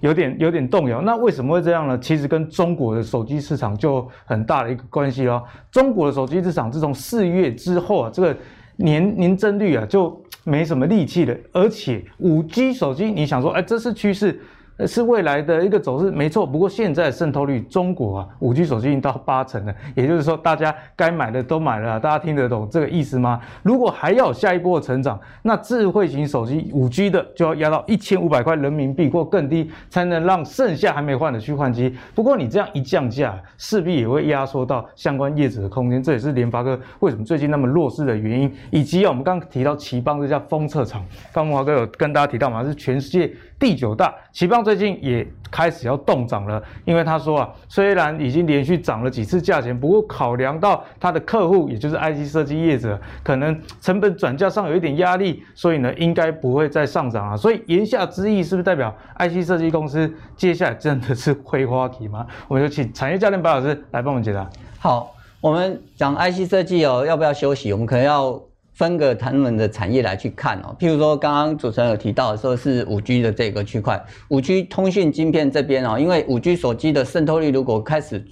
[0.00, 1.00] 有点有点动摇。
[1.00, 1.98] 那为什么会这样呢？
[1.98, 5.42] 其实跟中国的手机市场就很大的一个关系哦。
[5.70, 8.36] 中国的手机市场自从四月之后啊，这个
[8.76, 14.40] 年年增率啊就没什么力气了，而且五 G 手机，你想说，哎，这是趋势。
[14.86, 16.46] 是未来的一个走势，没错。
[16.46, 23.40] 不过现在渗透率，中国啊，五 G 手机已经到八成了，也就是说，大家该买的都买了，大家听得懂这个意思吗？
[23.62, 31.94] 如果还要有下一波的成长，那智慧型手机五 G 的就要压到一千五百块人民币或更低，才能让剩下还没换的去换机。
[32.14, 38.50] 不过你这样一降价，势必也会压缩到相关业者的空间，这也是联发科为什么最近那么弱势的原因。
[38.70, 57.36] 以及啊，我们刚刚提到奇邦这家封测厂，刚慕驊哥有跟大家提到嘛，是全世界第九大，奇邦最近也开始要动涨了，因为他说啊，虽然已经连续涨了几次价钱，不过考量到他的客户，也就是 IC 设计业者，可能成本转嫁上有一点压力，所以呢，应该不会再上涨啊。
[57.36, 62.24] 所以言下之意，是不是代表 IC 设计公司接下来真的是会花题吗？
[62.46, 64.48] 我们就请产业教练白老师来帮我们解答。
[64.78, 67.72] 好，我们讲 IC 设计哦，要不要休息？
[67.72, 68.40] 我们可能要。
[68.80, 78.24] 分个他们的产业来去看哦，譬如说刚刚主持人有提到的说是五 G 的这个区块，五 G 通讯晶片这边哦，因为五 G 手机的渗透率如果开始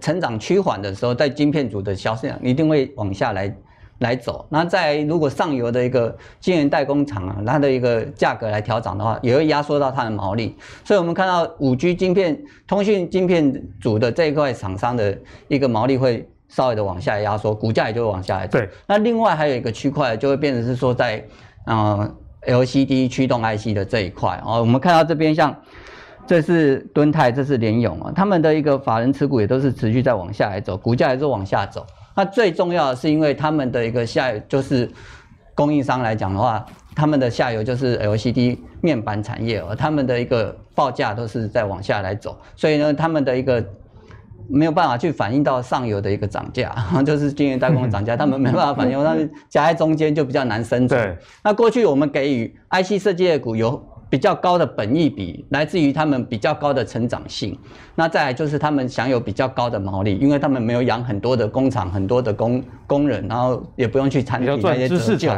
[0.00, 3.52] 成长趋缓的时候，在晶片组的销量一定会往下来
[3.98, 4.46] 来走。
[4.48, 10.54] 那在如果上游的一个晶圆代工厂啊，它的一个价格来调涨的话，也会压缩到它的毛利。
[10.84, 16.28] 所以我们看到五 G 晶片通讯晶片组的这一块厂商的一个毛利会。
[16.54, 18.60] 稍微的往下压缩，股价也就会往下来走。
[18.60, 21.20] 对，那另外还有一个区块就会变成是说在，
[21.66, 22.08] 呃
[22.46, 25.52] ，LCD 驱动 IC 的这一块哦，我们看到这边像，
[26.28, 31.84] 这是敦泰，这是联咏啊，他们的一个法人持股也都是持续在往下来走，股价也是往下走。
[32.14, 34.88] 那最重要的是因为他们的一个下游就是
[35.56, 36.64] 供应商来讲的话，
[36.94, 43.64] 他们的下游就是 LCD 面板产业哦，他们的一个报价都是在往下来走，所以呢，他们的一个。
[44.48, 51.00] 没有办法去反映到上游的一个涨价， 就是晶圆代工涨价，他们没办法反映， 他们夹在中间就比较难生存。
[51.00, 57.58] 对，那过去我们给予 IC 设计股有比较高的本益比，来自于他们比较高的成长性。
[57.96, 65.32] 那再来就是他们享有比较高的毛利，因为他们没有养很多的工厂、很多的工工人，然后也不用去参与那些折旧。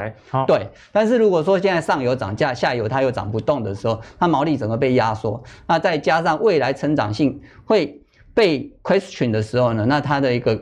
[0.47, 5.43] 对，但是如果说现在上游涨价，下游它又涨不动的时候，它毛利整个被压缩。
[5.67, 8.03] 那再加上未来成长性会。
[8.37, 10.61] 被 question 的时候呢，那它的一个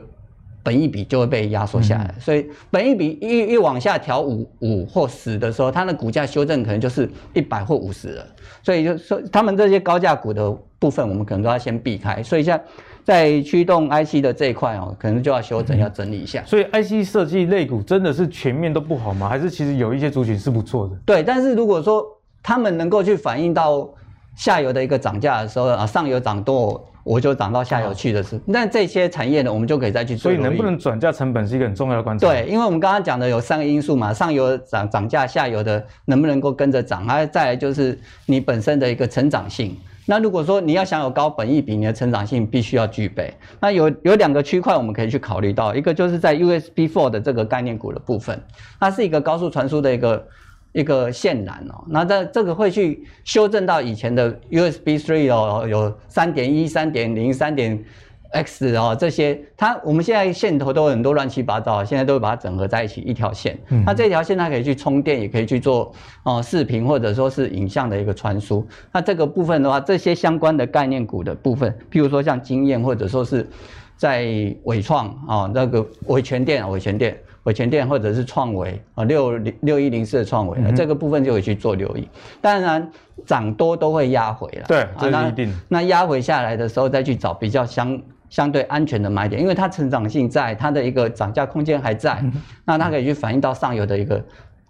[0.63, 8.25] 本益比就会被压缩下来，嗯、所以本益比一一往下调五五或十的时候，它的股价修正可能就是一百或五十了。
[8.63, 10.49] 所以就说他们这些高价股的
[10.79, 12.23] 部分，我们可能都要先避开。
[12.23, 12.57] 所以像
[13.03, 16.41] 在驱动 IC 的这一块哦，可能就要修正，要整理一下。
[16.45, 19.27] 所以 IC 设计类股真的是全面都不好吗？
[19.27, 20.95] 还是其实有一些族群是不错的？
[21.05, 22.03] 对，但是如果说
[22.41, 23.87] 他们能够去反映到
[24.35, 26.81] 下游的一个涨价的时候啊，上游涨多。
[27.05, 28.37] 我就涨到下游去的是。
[28.45, 30.23] 那这些产业呢，我们就可以再去做。
[30.23, 32.27] 所以能不能转嫁成本是一个很重要的关键。
[32.27, 39.77] 对，因为我们刚刚讲的有三个因素嘛，上游涨涨价，下游的能不能够跟着涨，还有再来就是你本身的一个成长性。
[40.07, 43.33] 那如果说你要想有高本益比，你的成长性必须要具备。
[43.59, 48.39] 那有有两个区块我们可以去考虑到，一个就是在 USB Four 的这个概念股的部分，
[48.79, 50.27] 它是一个高速传输的一个
[50.75, 51.83] 一个线缆哦。
[51.87, 57.83] 那这这个会去修正到以前的 USB3 哦，有三点一、三点零、三点。
[58.31, 63.57] X 哦，这些它我们现在线头都有很多乱七八糟，现在都会把它整合在一起一条线。
[63.69, 68.67] 嗯，那这条线它可以去充电，也可以去做哦视频或者说是影像的一个传输。
[68.91, 73.47] 那这个部分的话，这些相关的概念股的部分，譬如说像经验或者说是
[73.95, 74.25] 在
[74.63, 82.07] 纬创啊，那个纬全电、纬全电、纬全电或者是创维啊，六零六一零四的创纬，那这个部分就会去做留意。
[82.41, 82.91] 当然
[83.25, 85.59] 涨多都会压回了，对，这是一定。
[85.69, 87.99] 那压回下来的时候再去找比较相。
[88.27, 92.21] 相对安全的买点，因为它成长性在，它的一个涨价空间还在，
[92.65, 94.21] 那它可以去反映到上游的一个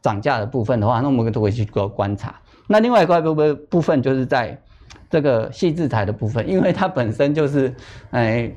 [0.02, 2.36] 涨价的部分的话，那我们都会去做观察。
[2.68, 4.56] 那另外一块部分部分就是在
[5.10, 7.74] 这个细制材的部分，因为它本身就是，
[8.12, 8.52] 哎，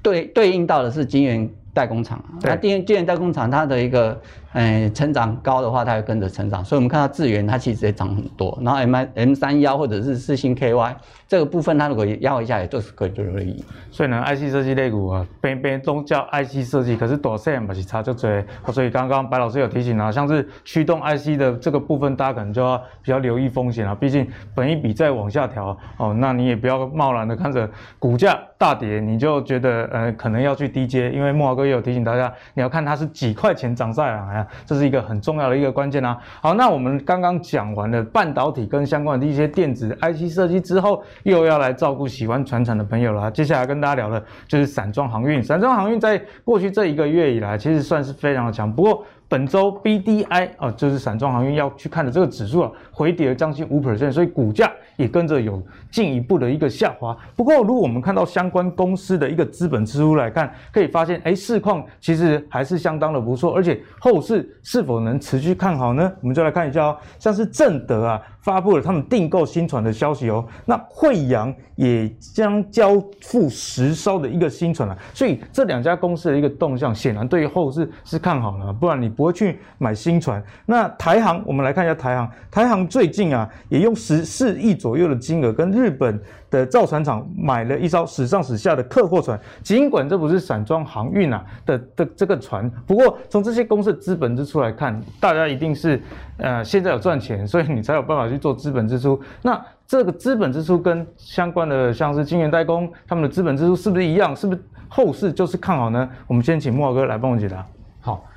[0.00, 4.20] 对对应到的是晶圆代工厂，那电电源代工厂它的一个。
[4.52, 8.58] 哎，成长高的话，它会跟着成长，所以我们看到智源它其实也涨很多。
[8.62, 10.96] 然后 M I M 三幺或者是四星 K Y
[11.26, 13.64] 这个部分，它如果压一下，也都是可以做留意。
[13.90, 18.44] 所以呢，I C 设计类股啊，边边都叫 I C 设计，可是短线不是差就追。
[18.70, 23.94] 所以刚刚白老师有提醒啊，像是驱动 I C 的这个部分，大家可能就要比较留意风险啊。
[23.94, 27.66] 毕竟本一笔再往下调哦，那你也不要贸然的看着
[27.98, 34.41] 股价大跌，你就觉得呃可能要去低接，因为慕驊哥也有提醒大家，你要看它是几块钱涨上来。
[34.64, 36.18] 这是一个很重要的一个关键啊。
[36.40, 43.30] 好，那我们刚刚讲完了半导体跟相关的一些电子 IC 设计之后，又要来照顾喜欢传产的朋友了。
[43.30, 45.42] 接下来跟大家聊的就是散装航运。
[45.42, 48.72] 散装航运在过去这一个月以来，其实算是非常的强。
[48.72, 52.72] 不过本周 BDI 啊，就是散装航运要去看的这个指数了，
[53.02, 54.70] 回跌了将近五 percent，所以股价。
[54.96, 57.16] 也跟着有进一步的一个下滑。
[57.34, 66.12] 不过，如果我们看到相关公司的一个资本支出来看，可以发现，哎，市况其实还是相当的不错，而且后市是否能持续看好呢？
[66.20, 68.20] 我们就来看一下哦，像是正德啊。
[68.42, 80.42] 发布了他们订购新船的消息哦，那惠阳也将交付十艘的一个新船了，所以这两家公司的一个动向，显然对于后市是看好的，不然你不会去买新船。
[80.66, 86.20] 那台航，我们来看一下台航，台航最近啊，也用十四亿左右的金额跟日本
[86.50, 95.98] 的造船厂买了一艘史上史下的客货船，尽管这不是散装航运啊的的这个船，不过从这些公司的资本支出来看，大家一定是
[96.36, 99.18] 呃现在有赚钱，所以你才有办法去做资本支出。
[99.40, 104.36] 那这个资本支出跟相关的像是晶圆代工，他们的资本支出是不是一样？
[104.36, 106.06] 是不是后市就是看好呢？
[106.26, 107.66] 我们先请莫哥来帮我解答。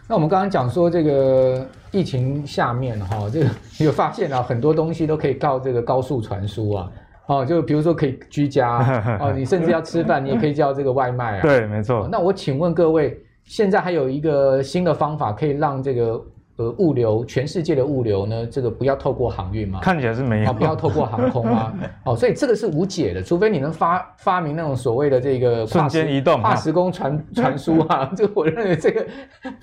[0.08, 3.46] 好，那我们刚刚讲说这个疫情下面哈，这个
[3.80, 6.92] 你 有发现啊，很多东西都可以靠这个高速传输啊。
[7.28, 8.78] 哦，就比如说可以居家
[9.20, 11.42] 哦，你甚至要吃饭，你也可以叫这个外卖啊。
[11.42, 12.08] 对，没错。
[12.12, 16.22] 那我请问各位，现在还有一个新的方法可以让这个
[16.58, 19.80] 呃物流，全世界的物流呢，这个不要透过航运吗？
[19.82, 20.50] 看起来是没有。
[20.50, 21.74] 哦，不要透过航空啊？
[22.06, 28.10] 哦，所以这个是无解的，除非你能发发明那种所谓的这个瞬间移动、跨时空传 传输啊。
[28.16, 29.06] 这个我认为这个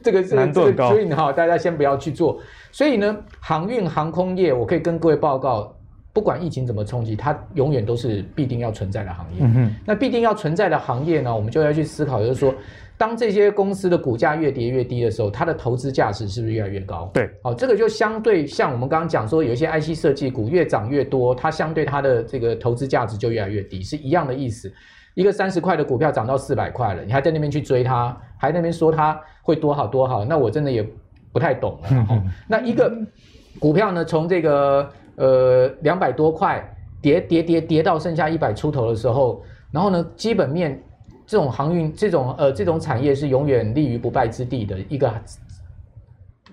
[0.02, 2.38] 这个是难度高，所以哈，大家先不要去做。
[2.70, 5.74] 所以呢，航运航空业，我可以跟各位报告。
[6.14, 9.38] 不管疫情怎么冲击，它永远都是必定要存在的行业。
[9.40, 9.74] 嗯哼。
[9.86, 12.54] 那必定要存在的行业呢，我们就要去思考，就是说，
[12.98, 17.10] 当这些公司的股价越跌越低的时候，它的投资价值是不是越来越高？
[17.14, 17.30] 对。
[17.42, 24.70] 好，这个就相对像我们刚刚讲说，有一些 IC 设计股越涨越多，它相对它的这个投资价值就越来越低，是一样的意思。
[25.14, 30.86] 一个三十块的股票涨到四百块了，你还在那边去追它，还在那边说它会多好多好，那我真的也
[31.32, 31.88] 不太懂了。
[32.10, 32.30] 嗯。
[32.46, 32.92] 那一个
[33.58, 34.86] 股票呢，从这个。
[35.16, 36.62] 呃，两百多块
[37.00, 40.82] 跌跌跌跌到剩下一百出头的时候，然后呢，基本面
[41.26, 45.12] 这种航运这种呃这种产业是永远立于不败之地的一个，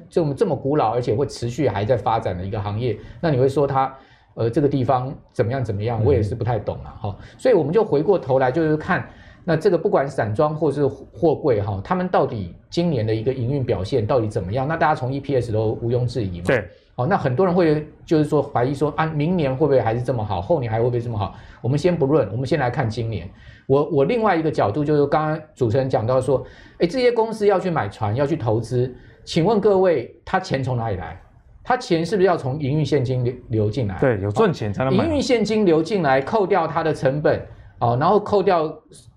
[0.09, 3.93] 这么这么古老而且会持续还在发展的一个行业，那你会说它
[4.35, 6.03] 呃这个地方怎么样怎么样？
[6.03, 9.07] 我也是不太懂了哈，所以我们就回过头来就是看
[9.45, 14.67] 那这个不管散装或是货柜哈，他们到底今年的一个营运表现到底怎么样？
[14.67, 16.45] 那大家从 EPS 都毋庸置疑嘛。
[16.47, 16.67] 对。
[16.99, 20.41] 哦，那很多人会就是说怀疑说啊，明年会不会还是这么好？
[20.41, 21.33] 后年还会不会这么好？
[21.61, 23.25] 我们先不论，我们先来看今年。
[23.67, 26.45] 我我另外一个角度就是刚刚主持人讲到说，
[26.79, 28.93] 哎，这些公司要去买船，要去投资，
[29.23, 31.17] 请问各位，他钱从哪里来？
[31.63, 33.97] 他钱是不是要从营运现金流流进来？
[34.01, 35.05] 对，有赚钱才能买。
[35.05, 37.41] 营运现金流进来，扣掉它的成本，
[37.79, 38.65] 哦，然后扣掉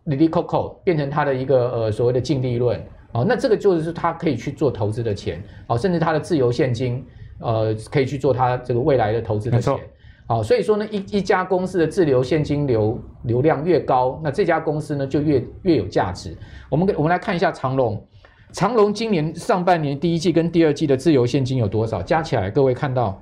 [0.04, 2.80] 利利扣扣，变成它的一个呃所谓的净利润，
[3.10, 7.04] 哦，那这个就是他可以去做投资的钱，哦，甚至他的自由现金，
[7.42, 9.74] 呃，可以去做它这个未来的投资的钱，
[10.26, 16.36] 好、哦，所以说呢，一一家公司的自留现金流流量越高，那这家公司呢就越越有价值。
[16.70, 18.02] 我们我们来看一下长隆，
[18.52, 22.00] 长隆今年上半年第一季跟第二季的自由现金有多少？
[22.00, 23.20] 加起来，各位看到。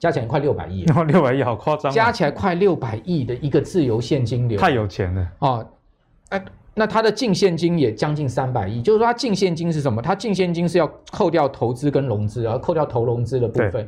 [0.00, 1.90] 加起来快六百亿， 六百亿好夸张。
[1.90, 5.66] 加起来快六百亿的一个自由现金流，太有钱了哦。
[6.28, 6.40] 哎，
[6.78, 10.00] 那它的净现金也将近三百亿，就是说它净现金是什么？
[10.00, 13.86] 它净现金是要扣掉投资跟融资，然后扣掉投融资的部分。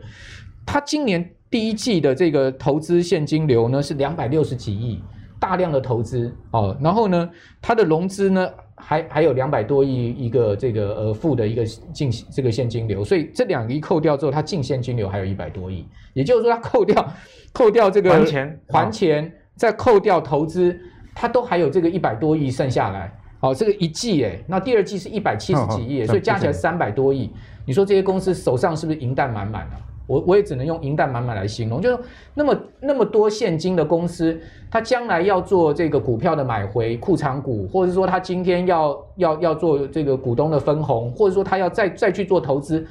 [0.66, 5.00] 它今年第一季的这个投资现金流呢是两百六十几亿，
[5.38, 6.76] 大量的投资哦。
[6.82, 7.30] 然后呢，
[7.62, 8.50] 它的融资呢？
[8.82, 11.62] 还还有两百多亿一个这个呃负的一个
[11.92, 17.12] 净这个现金流，所以这两个一扣掉之后，它净现金流还有一百多亿，也就是说它扣掉
[17.52, 20.80] 扣掉这个还钱还钱，再扣掉投资，
[21.14, 23.12] 它都还有这个一百多亿剩下来。
[23.40, 27.30] 好，这个一季哎，那第二季是一百七十几亿，所以加起来三百多亿。
[27.66, 29.80] 你说这些公司手上是不是银弹满满啊？
[30.06, 31.98] 我我也只能用银弹满满来形容，就是
[32.34, 34.38] 那么那么多现金的公司，
[34.68, 42.84] 它将来要做这个股票的买回库藏股，或者说它今天要要要做这个股东的分红，或者说它要再再去做投资，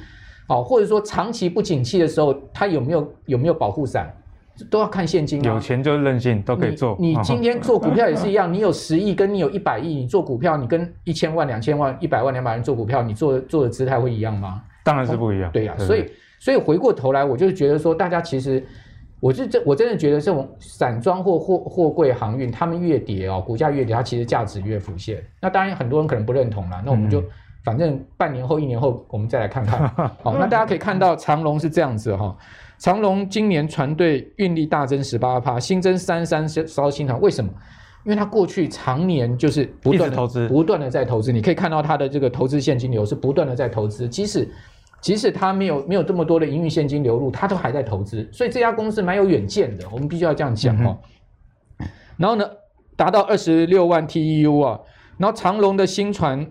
[0.47, 4.09] 好，或者说长期不景气的时候，它有没有有没有保护伞，
[4.65, 5.43] 都要看现金。
[5.43, 6.95] 有钱就任性，都可以做。
[6.99, 14.61] 你，你 今天做股票也是一样，你有十亿跟你有一百亿，你做股票，你跟一千万、两千万、一百万、两百万做股票，你做做的姿态会一样吗？
[14.83, 15.51] 当然是不一样。
[15.51, 16.05] 对呀、啊，所以。
[16.41, 18.65] 所以回过头来，我就觉得说，大家其实，
[19.19, 25.21] 我是真我真的觉得这种散装或货货柜航运，他们越跌哦，股价越跌，它其实价值越浮现。
[25.41, 27.21] 那当然很多人可能不认同啦，那我们就
[27.65, 29.85] 反正半年后、一年后，我们再来看看。
[30.23, 32.33] 好，那大家可以看到长龙是这样子哈，
[32.79, 37.51] 长隆今年船队运力大增十八趴，新增三三艘新船，为什么？
[38.05, 41.31] 因为它过去常年就是不断的投资，不断的在投资。
[41.31, 44.49] 你可以看到它的这个投资现金流是不断的在投资，即使。
[45.01, 50.97] 即使它没有没有这么多的营运现金流入，它都还在投资，所以这家公司蛮有远见的，我们必须要这样讲哦。
[51.79, 52.45] 嗯、然后呢，
[52.97, 54.77] 达到二十六万 TEU 啊，
[55.17, 56.45] 然后长隆的新船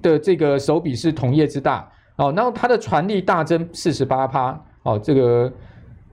[0.00, 5.52] 的这个手笔是同业之大哦，然后它的船力大增四十八趴哦，这个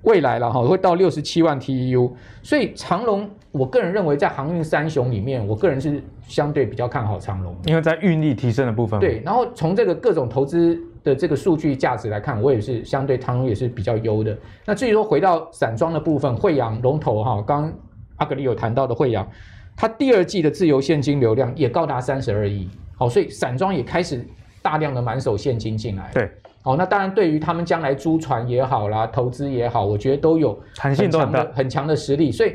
[0.03, 2.11] 未来了哈会到六十七万 TEU，
[2.43, 8.99] 所以长荣我个人认为在航运三雄里面，我个人是相对比较看好长荣，因为在运力提升的部分。
[8.99, 10.79] 对，然后从这个各种投资。
[11.01, 14.37] 的这个数据价值来看，我也是相对长荣也是比较优的。
[14.65, 17.73] 那至于说回到散装的部分，惠阳龙头哈，刚刚
[18.17, 19.25] 阿格里有谈到的惠阳，
[19.77, 22.67] 它第二季的自由现金流量也高达三十二亿，
[22.97, 24.27] 好，所以散装也开始
[24.61, 26.11] 大量的满手现金进来。
[26.13, 26.29] 对，
[26.61, 32.31] 好，那当然对于他们将来租船也好啦，投资也好，我觉得都有弹性都很大，很强的实力。
[32.31, 32.53] 所以，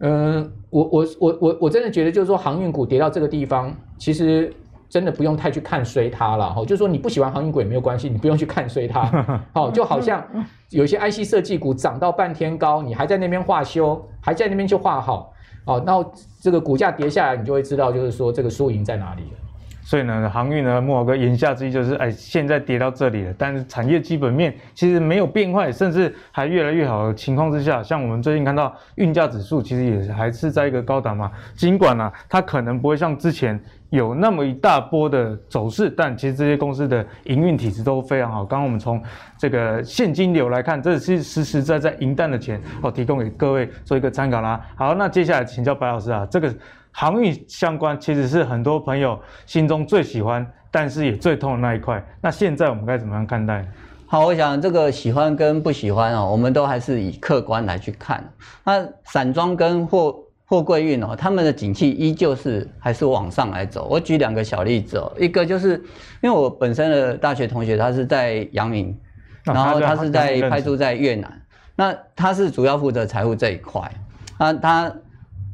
[0.00, 4.52] 嗯、呃，我我我我我真的觉得就是说航运股跌到这个地方，其实。
[4.92, 9.00] 真的不用太去看衰它了哈，就是说你不喜欢航运股也没有关系，你不用去看衰它，
[9.54, 10.22] 好，就好像
[10.68, 15.32] 有些 IC 设计股涨到半天高，你还在那边画修，还在那边去画好，
[15.64, 16.04] 哦，那
[16.42, 19.38] 这个股价跌下来，你就会知道就是说这个输赢在哪里了。
[19.84, 31.30] 所以呢，航运呢，莫哥言下之意就是，哎，现在跌到这里了，但是产业基本面其实没有变坏，甚至还越来越好的情况之下，像我们最近看到运价指数，其实也还是在一个高档嘛。
[31.56, 33.60] 尽管呢、它可能不会像之前
[33.90, 38.44] 有那么一大波的走势，但其实这些公司的营运体质都非常好。
[38.44, 39.02] 刚刚我们从
[39.36, 44.64] 这个现金流来看，这是实实在在赢弹的钱哦，提供给各位做一个参考啦。
[44.76, 46.54] 好，那接下来请教白老师啊，这个。
[46.92, 52.04] 航运相关其实是很多朋友心中最喜欢，但是也最痛的那一块。
[52.20, 53.66] 那现在我们该怎么样看待？
[54.06, 58.22] 好，我想这个喜欢跟不喜欢哦，我们都还是以客观来去看。
[58.62, 60.14] 那散装跟货
[60.44, 63.88] 货柜运哦，他们的景气依旧是还是往上来走。
[63.90, 65.82] 我举两个小例子哦，一个就是
[66.20, 68.94] 因为我本身的大学同学他是在阳明，
[69.44, 71.42] 然后他是在派驻在越南，
[71.74, 73.90] 那他是主要负责财务这一块。
[74.38, 74.94] 那他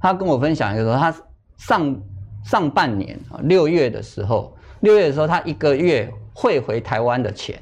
[0.00, 1.14] 他跟我分享一个说他。
[1.58, 2.00] 上
[2.44, 7.60] 上半年啊，六月的时候，六月的时候，他一个月汇回台湾的钱，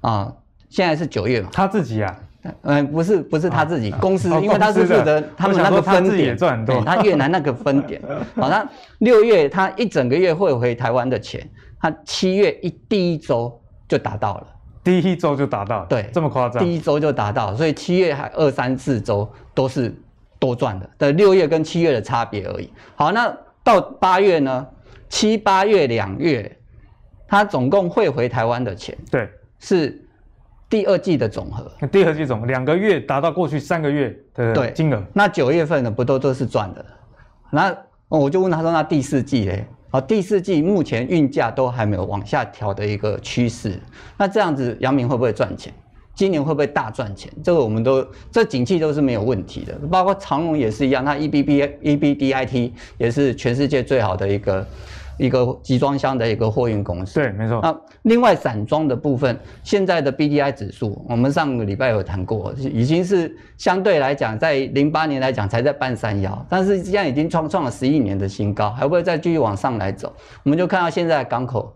[0.00, 0.30] 啊，
[0.68, 2.20] 现在是九月嘛，他自己啊，
[2.62, 8.02] 嗯，不是不是他自己，公司，因为他是负责他们那个分点，对，他越南那个分点，
[8.36, 8.68] 好，那
[8.98, 11.48] 六月他一整个月汇回台湾的钱，
[11.80, 13.58] 他七月一第一周
[13.88, 14.46] 就达到了，
[14.82, 19.94] 第一周就达到，对，这么夸张，第一周就达到，所以七月还二三四周都是。
[20.44, 22.70] 多赚的的六月跟七月的差别而已。
[22.96, 24.66] 好，那到八月呢？
[25.08, 26.58] 七八月两月，
[27.26, 30.06] 他总共汇回台湾的钱，对，是
[30.68, 31.70] 第二季的总和。
[31.86, 35.02] 第二季总两个月达到过去三个月的金额。
[35.14, 36.84] 那九月份的不都都是赚的？
[37.50, 37.74] 那
[38.08, 43.80] 我就问他说：“那第四季嘞？”好，第四季目前运价都还没有往下调的一个趋势。
[44.18, 45.72] 那这样子，阳明会不会赚钱？
[46.14, 47.30] 今年会不会大赚钱？
[47.42, 49.74] 这个我们都这景气都是没有问题的。
[49.90, 54.66] 包括长隆也是一样，它 EBB EBDIT 也是全世界最好的一个。
[55.16, 57.60] 一个集装箱的一个货运公司，对，没错。
[57.62, 70.12] 那另外散装的部分，现在的 BDI 指数，我们上个礼拜有谈过，已经是相对来讲，在零八年来讲才在半山腰，但是现在已经创创了十一年的新高，还会不会再继续往上来走？
[70.42, 71.72] 我们就看到现在的港口。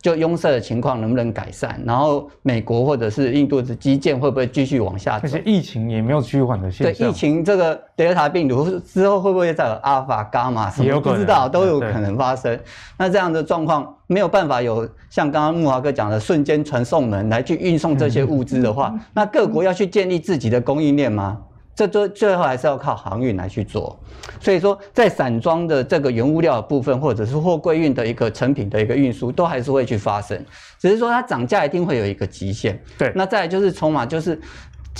[0.00, 1.80] 就拥塞的情况能不能改善？
[1.84, 5.24] 然后美国或者是印度的基建会不会继续往下走？
[5.26, 7.06] 而且疫情也没有趋缓的现象。
[7.06, 11.00] 对，疫情这个德尔塔病毒之后会不会再有阿尔法、伽马什么？
[11.00, 12.58] 不知道，都有可能发生。
[12.96, 21.38] 那这样的状况没有办法有像刚刚木华哥讲的瞬间传送门来去运送这些物资的话，那各国要去建立自己的供应链吗？
[21.80, 23.98] 这最最后还是要靠航运来去做，
[24.38, 30.44] 所以说在散装的这个原物料的部分，或者是货柜运的一个成品的一个运输，都还是会去发生，
[30.78, 32.78] 只是说它涨价一定会有一个极限。
[32.98, 34.38] 对，那再来就是筹码，就是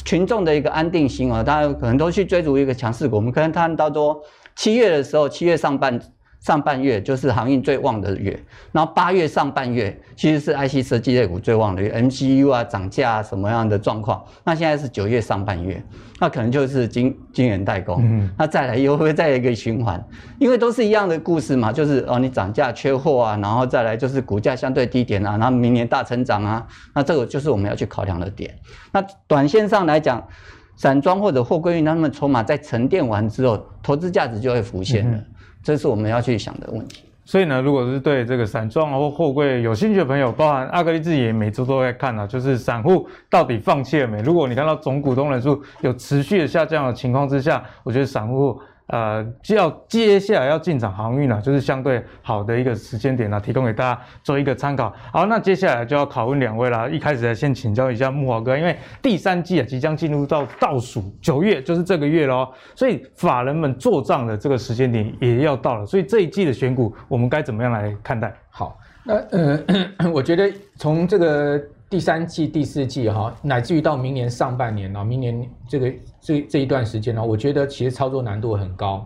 [0.04, 3.16] 群众的一个安定心啊，大家可能都去追逐一个强势股。
[3.16, 4.18] 我们可能看到说
[4.56, 6.00] 七月的时候，七月上半。
[6.40, 14.24] 上半月就是航运最旺的月，然后八月上半月其实是 IC 设计类股最旺的月，MCU 啊涨价啊什么样的状况？
[14.42, 15.82] 那现在是九月上半月，
[16.18, 20.02] 那可能就是晶晶圆代工，嗯，那再来又会再一个循环？
[20.38, 28.58] 因为都是一样的故事嘛，就是哦你涨价缺货啊，然后再来就是股价相对低点啊，然后明年大成长啊，那这个就是我们要去考量的点。
[28.92, 30.26] 那短线上来讲，
[30.74, 35.18] 散装或者货柜运，他们筹码在沉淀完之后，投资价值就会浮现了。
[35.18, 35.26] 嗯
[35.62, 37.04] 这是我们要去想的问题。
[37.24, 44.20] 所以呢，如果是对这个散装或货柜有兴趣的朋友，包含阿格力自己也每周都在看啊，就是散户到底放弃了没？
[44.22, 48.60] 如果你看到总股东人数有持续的下降的情况之下，我觉得散户。
[48.90, 54.92] 呃，就要接下来要进场航运了，就是相对好的一个时间点了，提供给大家做一个参考。
[55.12, 56.90] 好，那接下来就要考问两位了。
[56.90, 68.34] 一开始先请教一下慕驊哥，因为第三季啊即将进入到倒数九月，就是这个月咯，所以法人们做账的这个时间点也要到了，所以这一季的选股我们该怎么样来看待？
[68.50, 69.60] 好，那呃，
[70.12, 71.62] 我觉得从这个。
[71.90, 79.04] 第三季、第四季哈，乃至于到明年上半年呢，明年这个这这一段时间呢，我觉得其实操作难度很高。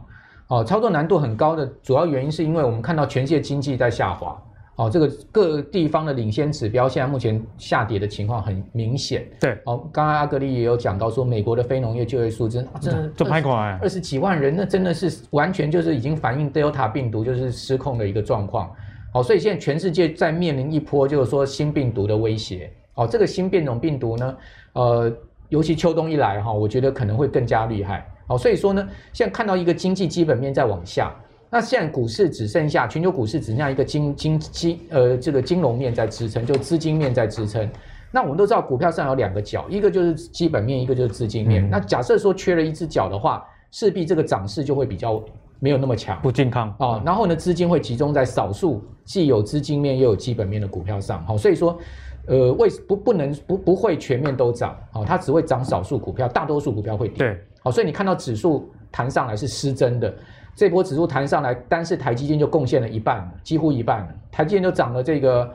[0.48, 4.38] 哦，操作难度很高的主要原因是因为我们看到全世界经济在下滑。
[4.76, 9.26] 哦，这个各地方的领先指标现在目前下跌的情况很明显。
[9.40, 18.70] 对，哦，刚刚阿格力也有讲到说，美国的非农业就业数真真的就拍垮哎，二十几万人，那真的是完全就是已经反映 Delta 病毒就是失控的一个状况。
[19.14, 22.68] 好，所以现在全世界在面临一波就是说新病毒的威胁。
[22.94, 24.36] 哦，这个新变种病毒呢，
[24.72, 25.12] 呃，
[25.50, 28.04] 尤其秋冬一来哈，我觉得可能会更加厉害。
[28.26, 31.14] 好，所以说呢，现在看到一个经济基本面在往下，
[31.48, 37.70] 那现在股市只剩下全球股市只剩下一个金金金呃这个金融面在支撑，就资金面在支撑。
[38.10, 41.64] 那我们都知道股票上有两个角，一个就是基本面，一个就是资金面。
[41.64, 45.22] 嗯、那假设说缺了一只脚的话，势必这个涨势就会比较。
[45.60, 47.02] 没有那么强，不健康啊、哦。
[47.04, 51.24] 然后呢，资金会集中在少数既有资金面又有基本面的股票上。
[51.24, 51.78] 好、哦，所以说，
[52.26, 57.18] 呃，为不不能不不会全面都涨，好、哦，它只会涨少数股票，大多数股票会跌。
[57.18, 60.14] 对，好、哦，所以你看到指数弹上来是失真的，
[60.54, 65.50] 这波指数弹上来，单是台积电就贡献了一半，几乎一半，台积电就涨了这个，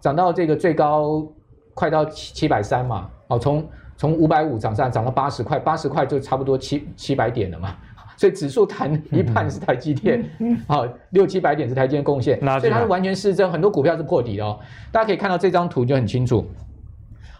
[0.00, 1.26] 涨到这个最高
[1.74, 3.66] 快到七七百三嘛，好、哦，从
[3.96, 7.74] 从五百五涨上涨到八十块，八十块就差不多七七百点了嘛。
[8.16, 10.24] 所以指数弹一半是台积电，
[10.66, 14.58] 好六七百点是台积电贡献，所以它是完全失真，很多股票是破底的哦。
[14.90, 16.44] 大家可以看到这张图就很清楚，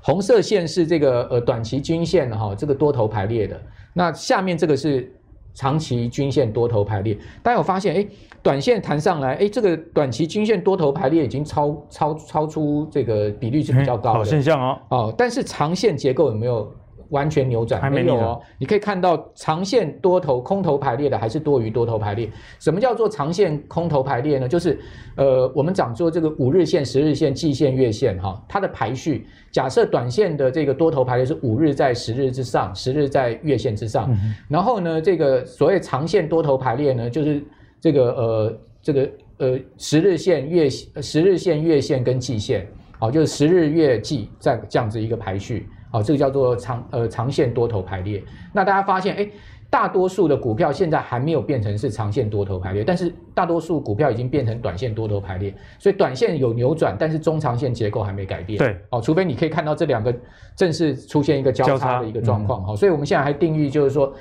[0.03, 3.59] 红色线是这个呃短期均线哈，这个多头排列的，
[3.95, 5.11] 那下面这个是
[5.55, 7.17] 长期均线多头排列。
[7.43, 8.07] 大家有发现哎，
[8.43, 14.79] 短线弹上来哎，这个短期均线多头排列已经超超超出这个比率是比较高的，好现象哦。
[14.91, 16.71] 哦，但是长线结构有没有？
[17.11, 22.31] 完全扭转没有哦，你可以看到长线多头空头排列的还是多于多头排列。
[22.59, 24.49] 什么叫做长线空头排列呢？
[24.49, 24.79] 就是
[25.17, 29.27] 呃，我们讲说这个五日线、十日线、季线、月线哈，它的排序。
[29.51, 34.11] 假设短线的这个多头排列是五日在十日之上，十日在月线之上。
[34.11, 37.43] 嗯、然后呢，这个所谓长线多头排列呢，就是
[37.81, 42.67] 这个呃这个呃十日线、月十日线、月线跟季线，
[42.99, 45.67] 好，就是十日、月、季在这样子一个排序。
[45.97, 48.23] 好，这个叫做长呃长线多头排列。
[48.53, 49.27] 那大家发现，哎，
[49.71, 58.59] 大多数的股票现在还没有变成是长线多头排列，但是大多数股票已经变成短线多头排列，所以短线有扭转，但是中长线结构还没改变。
[58.59, 60.15] 对，哦，除非你可以看到这两个
[60.55, 62.63] 正式出现一个交叉的一个状况。
[62.63, 64.13] 好、嗯，所以我们现在还定义就是说，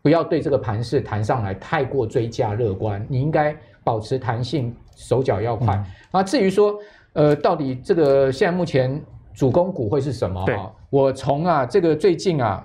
[0.00, 3.54] 不要对这个盘势弹上来太过追加乐观，你应该
[3.84, 5.78] 保持弹性，手脚要快。
[6.10, 6.74] 那、嗯、至于说，
[7.12, 8.98] 呃，到底这个现在目前
[9.34, 10.44] 主攻股会是什么？
[10.46, 12.64] 哈，我从啊这个最近啊。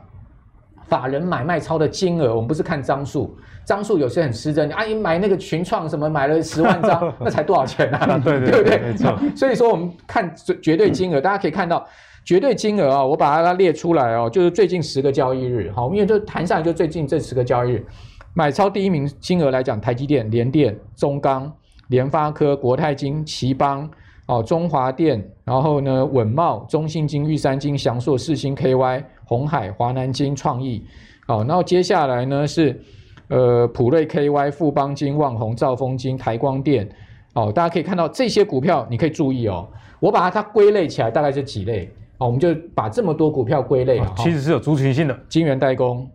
[0.89, 4.70] 法人买卖超的金额，我们不是看张数，张数有些很失真。
[4.70, 8.18] 阿、啊、姨买那个群创什么买了十万张， 那才多少钱啊？
[8.24, 8.95] 对对对。
[9.36, 11.86] 所以说我们看绝对金额，大家可以看到
[12.24, 17.86] 绝对金额啊，我把它列出来哦，就是最近十个交易日，好，因为就谈上来就最近这十个交易日，
[18.34, 21.51] 买超第一名金额来讲，台积电、联电、中钢、
[21.89, 23.89] 联发科、国泰金、奇邦。
[24.28, 30.84] 哦，中华电，然后呢，稳懋、中信金、玉山金、祥硕、世星 KY、红海、华南金、创意，
[31.25, 32.78] 好，然后接下来呢是，
[33.30, 36.88] 呃，普瑞 KY、富邦金、旺宏、兆丰金、台光电，
[37.36, 39.65] 哦，大家可以看到这些股票，你可以注意哦，
[40.01, 46.05] 我把它它归类起来，大概是几类，哦，我们就把这么多股票归类，其实是有族群性的，晶圆代工、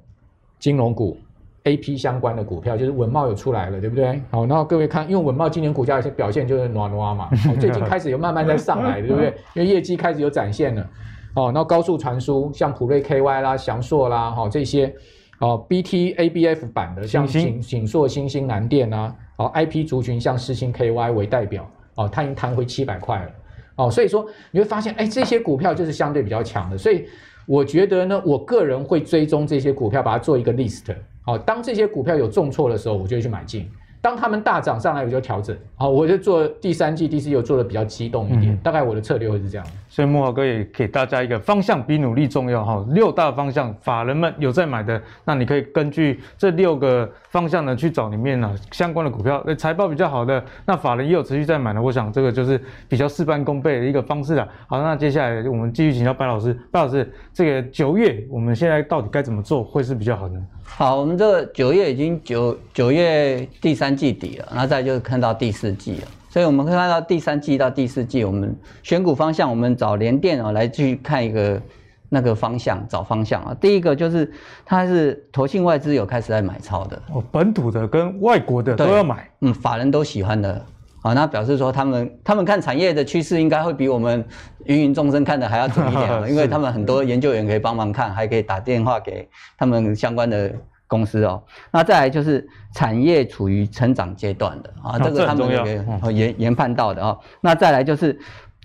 [0.58, 1.16] 金融股。
[1.64, 4.20] A P 相关的股票就是稳懋有出来了，对不对？
[4.30, 7.28] 好，然后各位看，因为稳懋今年股价有些表现就是暖暖嘛，
[7.60, 9.34] 最近开始有慢慢在上来，对不对？
[9.54, 10.88] 因为业绩开始有展现了。
[11.34, 14.94] 哦，然后高速传输像普瑞 K Y 啦、祥硕啦，哈这些，
[15.38, 23.30] 哦 B T A B F 版的像景景硕、星星、南电啊，哦 I P 族群像世星 K Y 为代表，哦它已经弹回七百块了，
[23.76, 27.06] 哦所以说你会发现，哎这些股票就是相对比较强的，所以
[27.46, 30.94] 我觉得呢，我个人会追踪这些股票，把它做一个 list。
[31.24, 33.68] 好，当这些股票有重挫的时候，我就去买进。
[34.00, 35.56] 当他们大涨上来，我就调整。
[35.76, 38.52] 好，我就做第三季、第四季，又做的比较激动一点。
[38.52, 39.64] 嗯、大概我的策略会是这样。
[39.92, 42.82] 所以木华哥也给大家一个方向，比努力重要哈。
[42.92, 49.42] 六大方向，法人们有在买的，那你可以根据这六个方向呢去找里面呢相关的股票。
[49.46, 51.82] 那财报比较好的，那法人也有持续在买的。
[51.82, 54.48] 我想这个就是比较事半功倍的一个方式了。
[54.66, 56.58] 好，那接下来我们继续请教白老师。
[56.70, 60.34] 白老师，这个九月我们现在到底该怎么做会是比较好的？
[60.64, 71.60] 好，我们这个九月已经九九月第三季底了，那再就是看到第四季了，所以我们可以看到第三季到第四季，我们选股方向，我们找联电啊来去看一个
[72.08, 73.54] 那个方向，找方向啊。
[73.60, 74.32] 第一个就是
[74.64, 80.64] 它是投信外资有开始在买超的，哦，本土的跟外国的都要买，嗯，法人都喜欢的。
[81.02, 84.24] 啊，那表示说他们他们看产业的趋势应该会比我们
[84.66, 89.28] 芸芸众生看的还要准一点， 因为他们很多研究员可以帮忙看，还可以打电话给
[89.58, 90.54] 他们相关的
[90.92, 91.42] 公司哦。
[91.70, 97.16] 那再来就是产业处于成长阶段的啊，这个他们也研研判到的啊。
[97.40, 98.18] 那再来就是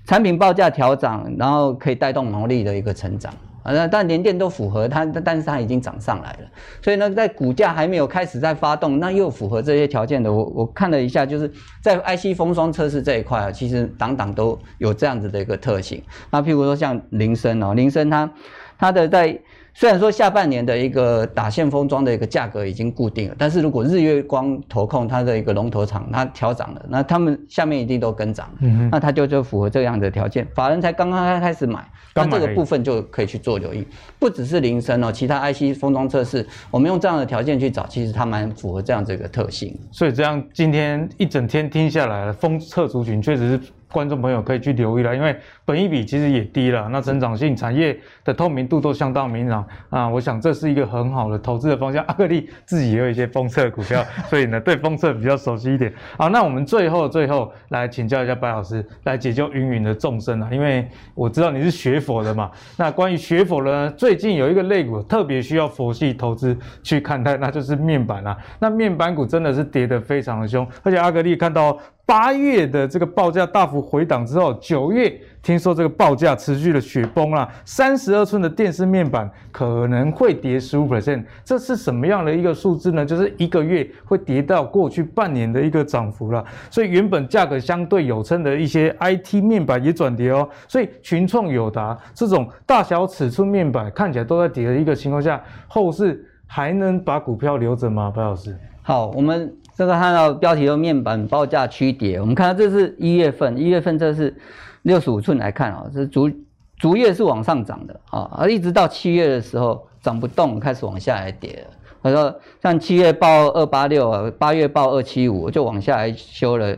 [0.05, 3.33] 产品报价调涨，然后可以带动毛利的一个成长。
[3.69, 6.47] 那但连电都符合它，但是它已经涨上来了，
[6.81, 11.51] 所以呢，在股价还没有开始在发动，那又符合这些条件的，我我看了一下，就是
[11.81, 16.01] 在 IC 封装测试这一块啊，其实档档都有这样子的一个特性。
[16.31, 18.31] 那譬如说像林森哦，林森它
[18.77, 19.37] 它的在。
[19.79, 30.47] 虽然说下半年的一个打线封装的一个价格已经固定了，但是如果日月光投控它的一个龙头厂它调涨了，那他们下面一定都跟涨，嗯哼，那它就就符合这样的条件。
[30.55, 33.85] 法人才刚刚开始买，那这个部分就可以去做留意。
[34.17, 39.77] 不只是铃声哦，其他 IC 封装测试，我们用这样的条件去找，其实它蛮符合这样子一个特性。
[39.91, 43.59] 所以这样今天一整天听下来了，封测族群确实是。
[43.91, 52.03] 观众朋友可以去留意了，因为本益比其实也低了，那成长性产业的透明度都相当明朗啊，我想这是一个很好的投资的方向。
[52.05, 55.93] 阿格力自己也有一些封测股票， 所以呢对封测比较熟悉一点。
[56.17, 62.51] 好，那我们最后最后来请教一下白老师，来解救芸芸的众生啊，因为我知道你是学佛的嘛。
[62.77, 68.37] 那关于学佛呢，最近有一个类股特别需要佛系投资去看待，那就是面板啊。
[68.59, 71.77] 那面板股真的是跌得非常的凶，而且阿格力看到。
[72.07, 83.05] 八月的这个报价大幅回档之后，九月听说这个报价持续的雪崩啊，三十二寸的电视面板可能会跌十五 percent，这是什么样的一个数字呢？
[83.05, 86.41] 就是一个月会跌到过去半年的一个涨幅了。
[86.71, 90.47] 所以原本价格相对有撑的一些 IT 面板也转跌哦。
[90.65, 98.09] 所以群创、友达这种大小尺寸面板看起来都在跌的一个情况下，后市还能把股票留着吗？
[98.15, 98.57] 白老师？
[98.81, 99.53] 好，我们。
[99.77, 104.35] 这个看到标题的面板报价趋跌，我们看到这是一月份，一月份这是
[104.81, 106.31] 六十五寸来看啊，是逐
[106.79, 111.77] 逐月是往上涨的啊，而一直到七月的时候涨不动，开始往下来跌了。
[112.01, 116.75] 他说像七月报二八六啊，八月报二七五就往下来修了，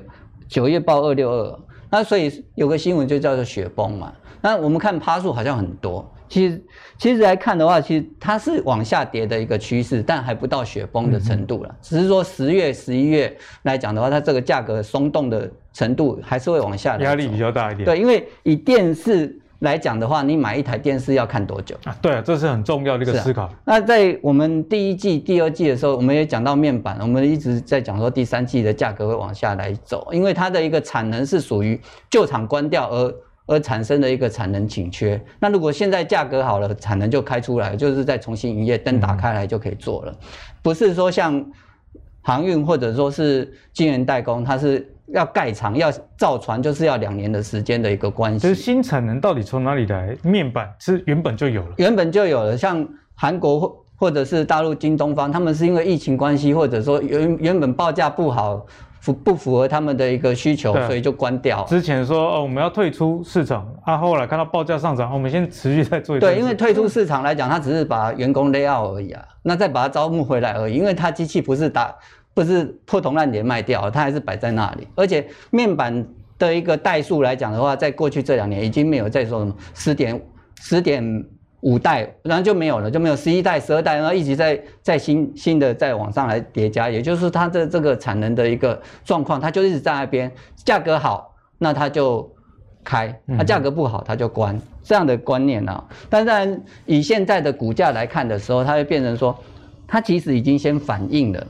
[0.50, 4.12] 九月报二六二，那所以有个新闻就叫做雪崩嘛。
[4.42, 6.64] 那我们看趴数好像很多，其实
[6.98, 11.76] 其实来看的话，其实它是往下跌的一个趋势，但还不到雪崩的程度了。
[11.82, 17.84] 只是说十月、十一月来讲的话，它这个价格松动的程度还是会往下，压力比较大一点。
[17.84, 19.38] 对，因为以电视。
[19.60, 21.94] 来讲的话，你买一台电视要看多久啊？
[22.02, 23.42] 对啊，这是很重要的一个思考。
[23.42, 31.78] 啊、那在我们第一季、第二季的时候，我们也讲到面板，我们一直在讲说第三季的价格会往下来走，因为它的一个产能是属于
[32.10, 33.14] 旧厂关掉而
[33.50, 35.20] 而产生的一个产能紧缺。
[35.40, 40.28] 那如果现在价格好了，产能就开出来，就是再重新营业，灯打开来就可以做了，嗯、
[40.62, 41.44] 不是说像
[42.22, 44.96] 航运或者说是晶圆代工，它是。
[45.12, 48.48] 要盖厂要造船，就是要两年的时间的一个关系。
[48.48, 50.16] 就是新产能到底从哪里来？
[50.22, 52.56] 面板是原本就有了，原本就有了。
[52.56, 58.64] 像韩国或或者是大陆京东方，他们是因为疫情关系，或者说原原本报价不好，
[59.00, 61.64] 符不符合他们的一个需求，所以就关掉。
[61.66, 66.20] 之前说哦，我们要退出市场，啊，后来看到报价上涨，我们先持续再做一。
[66.20, 71.96] 对，因为退出市场来讲，他只是把员工 lay out 而已啊，那再把它招募回来而已，因为它机器不是打。
[72.32, 74.88] 不是破铜烂铁卖掉，它还是摆在那里。
[74.96, 80.22] 而且面板的一个代数来讲的话，在过去这两年已经没有再说什么十点
[80.56, 81.04] 十点
[81.62, 86.90] 五代，然后就没有了，就没有十一代、十二代，然后一直在在新新的在往上来叠加。
[86.90, 90.32] 也就是它的这个产能的一个状况，它就一直在那边。
[90.64, 92.30] 价格好，那它就
[92.84, 94.60] 开；它价格不好，它就关。
[94.84, 99.38] 这样的观念啊，但是以现在的股价来看的时候，它会变成说，
[99.88, 101.48] 它其实已经先反映了。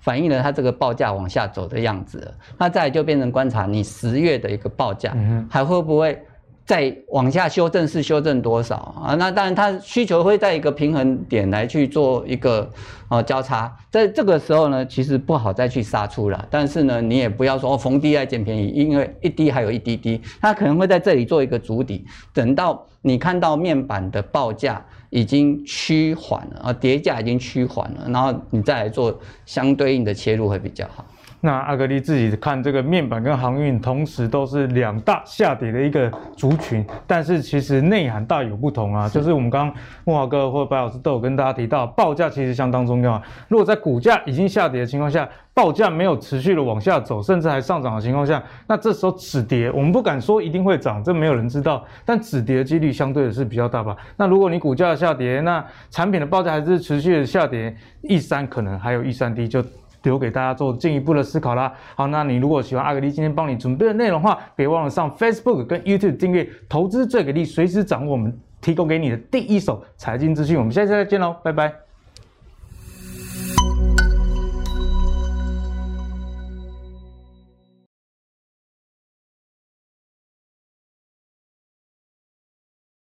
[0.00, 5.14] 反映了它这个报价往下走的样子，那再来就变成观察你十月的一个报价，
[5.50, 6.18] 还会不会
[6.64, 7.86] 再往下修正？
[7.86, 9.14] 是修正多少啊？
[9.16, 12.70] 那当然，它需求会在一个平衡点来去做一个
[13.08, 16.46] 呃交叉，在这个时候呢，其实不好再去杀出了。
[16.50, 24.84] 但是呢，你也不要说逢低来捡便宜，因为一低还有一滴滴，它可能会在这里做一个足底，等到你看到面板的报价。
[25.12, 29.12] 已经趋缓了啊，跌价已经趋缓了，然后你再来做
[29.44, 31.04] 相对应的切入会比较好。
[31.42, 39.08] 那阿格力自己看这个面板跟航运同时都是两大下跌的一个族群，但是其实内涵大有不同啊。
[39.08, 43.22] 是就是我们刚刚慕驊哥或白老师都有跟大家提到，报价其实相当重要啊。
[43.48, 53.96] 如果在股价已经下跌的情况下，报价没有持续的往下走，甚至还上涨的情况下，那这时候止跌，我们不敢说一定会涨，这没有人知道，但止跌的几率相对的是比较大吧。
[54.16, 59.64] 那如果你股价下跌，那产品的报价还是持续的下跌，一三可能还有一三 D 就。
[60.02, 61.72] 留给大家做进一步的思考啦。
[61.94, 70.58] 好，那你如果喜欢阿格力今天帮你准备的内容的话，别忘了上 Facebook 跟 YouTube 订阅“投资最给力”，随时掌握我们提供给你的第一手财经资讯。
[70.58, 71.89] 我们下次再见喽，拜拜。